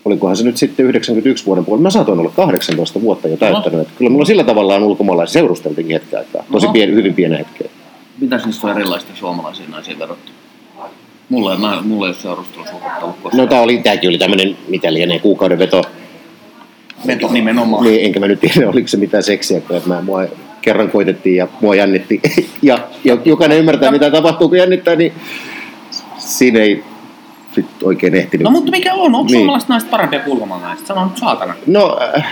[0.06, 1.84] olikohan se nyt sitten 91 vuoden puolella.
[1.84, 3.82] Mä saatoin olla 18 vuotta jo täyttänyt.
[3.82, 6.44] Että Kyllä mulla sillä tavalla on ulkomaalaisia seurusteltiinkin hetken aikaa.
[6.52, 6.74] Tosi Oho.
[6.74, 7.68] pieni, hyvin pienen hetken.
[8.22, 10.38] Mitäs niistä on erilaista suomalaisiin naisiin verrattuna?
[11.30, 13.50] Mulla ei, mä, mulla ei ole seurustelusuhdetta ollut No koskaan.
[13.50, 15.82] tää oli, tääkin oli tämmönen, mitä lienee, kuukauden veto.
[17.08, 17.84] Veto nimenomaan.
[17.84, 20.24] Niin, enkä mä nyt tiedä, oliko se mitään seksiä, kun mä, mua
[20.64, 22.22] kerran koitettiin ja mua jännitti.
[22.62, 25.14] ja, ja jokainen ymmärtää, mitä tapahtuu, kun jännittää, niin
[26.18, 26.84] siinä ei
[27.56, 28.44] sit oikein ehtinyt.
[28.44, 29.16] No mutta mikä on?
[29.16, 29.38] Onko Niin.
[29.38, 30.88] suomalaiset naiset parempia kuin ulkomaalaiset?
[30.88, 31.54] Sano nyt saatana.
[31.68, 32.26] No, äh,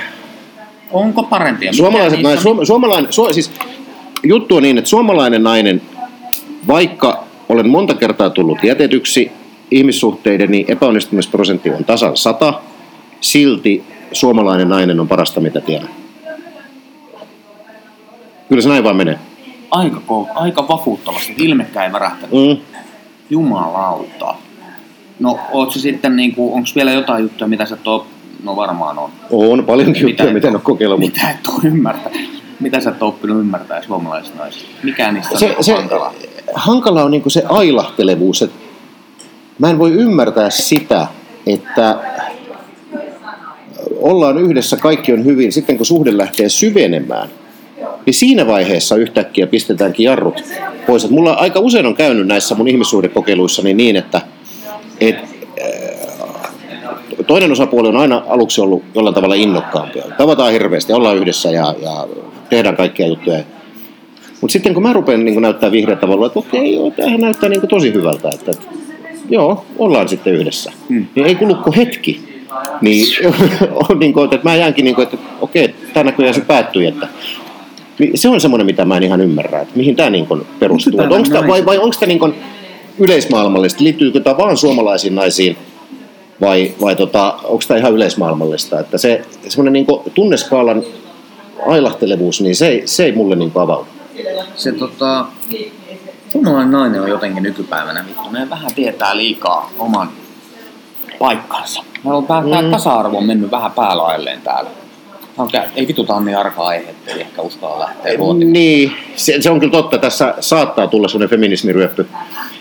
[0.91, 1.73] Onko parempia?
[1.73, 3.51] Suomalaiset naiset, suom, suomalainen, su, siis
[4.23, 5.81] juttu on niin, että suomalainen nainen,
[6.67, 9.31] vaikka olen monta kertaa tullut jätetyksi,
[9.71, 12.53] ihmissuhteideni epäonnistumisprosentti on tasan 100,
[13.21, 15.89] silti suomalainen nainen on parasta mitä tiedän.
[18.51, 19.19] Kyllä se näin vaan menee.
[19.71, 20.01] Aika,
[20.35, 21.33] aika vakuuttavasti.
[21.37, 22.31] Ilmekkä ei värähtänyt.
[22.31, 22.57] Mm.
[23.29, 24.35] Jumalauta.
[25.19, 28.07] No, oot se sitten niinku, onko vielä jotain juttuja, mitä sä et oo,
[28.43, 29.09] no varmaan on.
[29.29, 30.99] On paljonkin juttuja, et mitä en ole kokeillut.
[30.99, 32.11] Mutta Mitä et oo ymmärtää?
[32.59, 34.69] Mitä sä et oppinut ymmärtää suomalaisista naisista?
[34.83, 36.13] Mikä niistä on se, niinku se, hankala?
[36.53, 38.41] hankala on niinku se ailahtelevuus.
[38.41, 38.59] Että
[39.59, 41.07] mä en voi ymmärtää sitä,
[41.47, 41.97] että
[44.01, 45.51] ollaan yhdessä, kaikki on hyvin.
[45.51, 47.29] Sitten kun suhde lähtee syvenemään,
[48.05, 50.43] niin siinä vaiheessa yhtäkkiä pistetäänkin jarrut
[50.87, 51.05] pois.
[51.05, 54.21] Et mulla aika usein on käynyt näissä mun ihmissuhdekokeiluissani niin, että
[55.01, 56.21] et, äh,
[57.27, 59.99] toinen osapuoli on aina aluksi ollut jollain tavalla innokkaampi.
[60.17, 62.07] Tavataan hirveästi, ollaan yhdessä ja, ja
[62.49, 63.43] tehdään kaikkia juttuja.
[64.41, 67.67] Mutta sitten kun mä rupean niin näyttää vihreätä valoa, että okei, joo, tämähän näyttää niin
[67.67, 68.65] tosi hyvältä, että, että
[69.29, 70.71] joo, ollaan sitten yhdessä.
[70.89, 71.05] Hmm.
[71.15, 72.31] Niin ei kulukko hetki.
[72.81, 73.07] Niin,
[73.89, 77.07] on niin kuin, että mä jäänkin, niin kuin, että okei, tämä näköjään se päättyi, että
[77.07, 77.40] niin
[78.15, 80.99] se on semmoinen, mitä mä en ihan ymmärrä, että mihin tämä niin kuin perustuu.
[81.01, 82.35] Onko täällä tämä, vai, vai onko tämä niin kuin
[82.99, 83.83] yleismaailmallista?
[83.83, 85.57] Liittyykö tämä vaan suomalaisiin naisiin
[86.41, 88.79] vai, vai tota, onko tämä ihan yleismaailmallista?
[88.79, 90.83] Että se semmoinen niin tunneskaalan
[91.67, 93.87] ailahtelevuus, niin se, ei- se ei mulle niin avaudu.
[94.55, 95.25] Se tota...
[96.29, 98.29] Suomalainen nainen on jotenkin nykypäivänä vittu.
[98.31, 100.09] Ne vähän tietää liikaa oman
[101.19, 101.83] paikkansa.
[102.03, 102.65] Meillä on vähän, Mm.
[102.65, 102.71] mm.
[102.71, 104.69] tasa-arvo on mennyt vähän päälailleen täällä.
[105.75, 108.53] Ei vitu, tää on niin arka aihe, että ei ehkä uskalla lähteä ruotiin.
[108.53, 109.97] Niin, se, se on kyllä totta.
[109.97, 112.07] Tässä saattaa tulla semmoinen feminismiryöppy,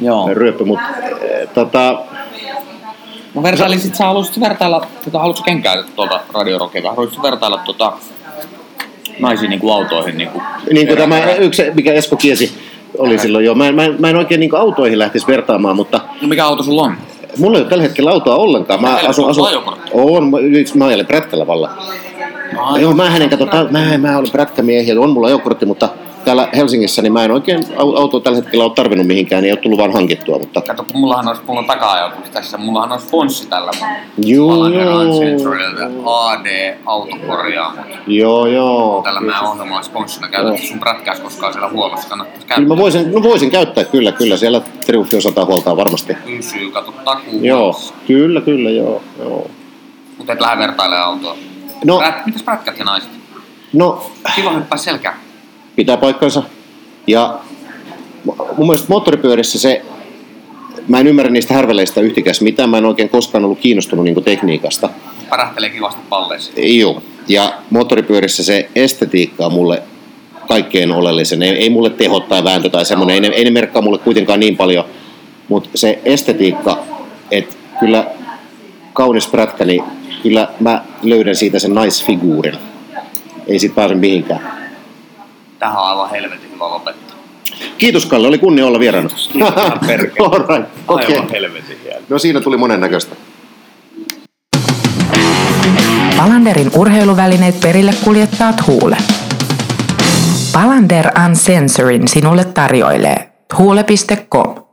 [0.01, 0.29] Joo.
[0.35, 0.85] ryöppy, mutta
[1.21, 1.99] eh, tota,
[3.35, 7.93] No vertailisit, sä haluaisit vertailla, tota, haluatko kenkää tuolta radiorokkeita, haluaisitko vertailla tota,
[9.18, 10.18] naisiin niin kuin autoihin?
[10.18, 10.43] Niin kuin,
[10.73, 12.53] niin kuin tämä yksi, mikä Esko kiesi
[12.99, 13.55] oli silloin jo.
[13.55, 16.62] Mä, en- mä, en- mä en oikein niin autoihin lähtisi vertaamaan, mutta No mikä auto
[16.62, 16.95] sulla on?
[17.39, 18.81] mulla ei ole tällä hetkellä autoa ollenkaan.
[18.81, 19.47] Mä asun, asun,
[19.93, 20.39] on, mä,
[20.75, 21.71] mä ajelen prätkällä valla.
[22.53, 25.89] No, Joo, mä hänen kato, mä, mä olen prätkämiehiä, on mulla ajokortti, mutta
[26.25, 29.53] täällä Helsingissä, niin mä en oikein au- autoa tällä hetkellä ole tarvinnut mihinkään, niin ei
[29.53, 33.07] ole tullut vaan hankittua, mutta Kato, kun mullahan olisi, mulla on taka tässä, mullahan olisi
[33.07, 33.71] sponssi tällä
[34.19, 35.01] Joo, Palander joo.
[35.03, 37.81] Uncensoredilta AD autokorjaamo.
[38.07, 39.01] joo, joo.
[39.05, 42.77] Tällä meidän ohjelmalla sponssina käytetty sun prätkäs koskaan siellä huollossa, kannattaa Kyllä käyttää.
[42.77, 44.37] mä voisin, no voisin käyttää, kyllä, kyllä.
[44.37, 46.17] Siellä Triumfi osataan huoltaa varmasti.
[46.27, 47.39] Pysyy, kato takuu.
[47.43, 47.75] Joo,
[48.07, 49.03] kyllä, kyllä, joo.
[49.19, 49.51] joo.
[50.19, 51.37] Mutta et lähde vertailemaan autoa.
[51.85, 53.11] No, Prät, mitäs prätkät ja naiset?
[53.72, 55.18] no, Silloin hyppää selkää.
[55.76, 56.43] pitää paikkansa.
[57.07, 57.39] Ja
[58.57, 59.83] mun mielestä moottoripyörissä se,
[60.89, 64.89] mä en ymmärrä niistä härveleistä yhtikäs mitään, mä en oikein koskaan ollut kiinnostunut niin tekniikasta.
[65.31, 66.53] Pärähtelee kivasti palleissa.
[66.57, 67.03] Joo.
[67.28, 69.83] Ja moottoripyörissä se estetiikka on mulle
[70.49, 71.43] kaikkein oleellisen.
[71.43, 74.41] Ei, ei mulle teho tai vääntö tai semmoinen, ei ne, ei ne merkkaa mulle kuitenkaan
[74.41, 74.85] niin paljon.
[75.49, 76.78] Mutta se estetiikka,
[77.31, 78.05] että kyllä
[79.01, 79.85] kaunis prätkä, niin
[80.23, 82.55] kyllä mä löydän siitä sen naisfiguurin.
[83.47, 84.41] Ei sit pääse mihinkään.
[85.59, 87.17] Tähän on aivan helvetin hyvä lopettaa.
[87.79, 89.09] Kiitos Kalle, oli kunnia olla vieraana.
[89.35, 90.29] Ihan perkele.
[90.29, 90.71] All right.
[90.89, 91.07] okay.
[91.07, 92.01] Aivan helvetin hieno.
[92.09, 93.17] No siinä tuli monennäköistä.
[96.17, 98.97] Palanderin urheiluvälineet perille kuljettaa Huule.
[100.53, 104.70] Palander Uncensorin sinulle tarjoilee huule.com.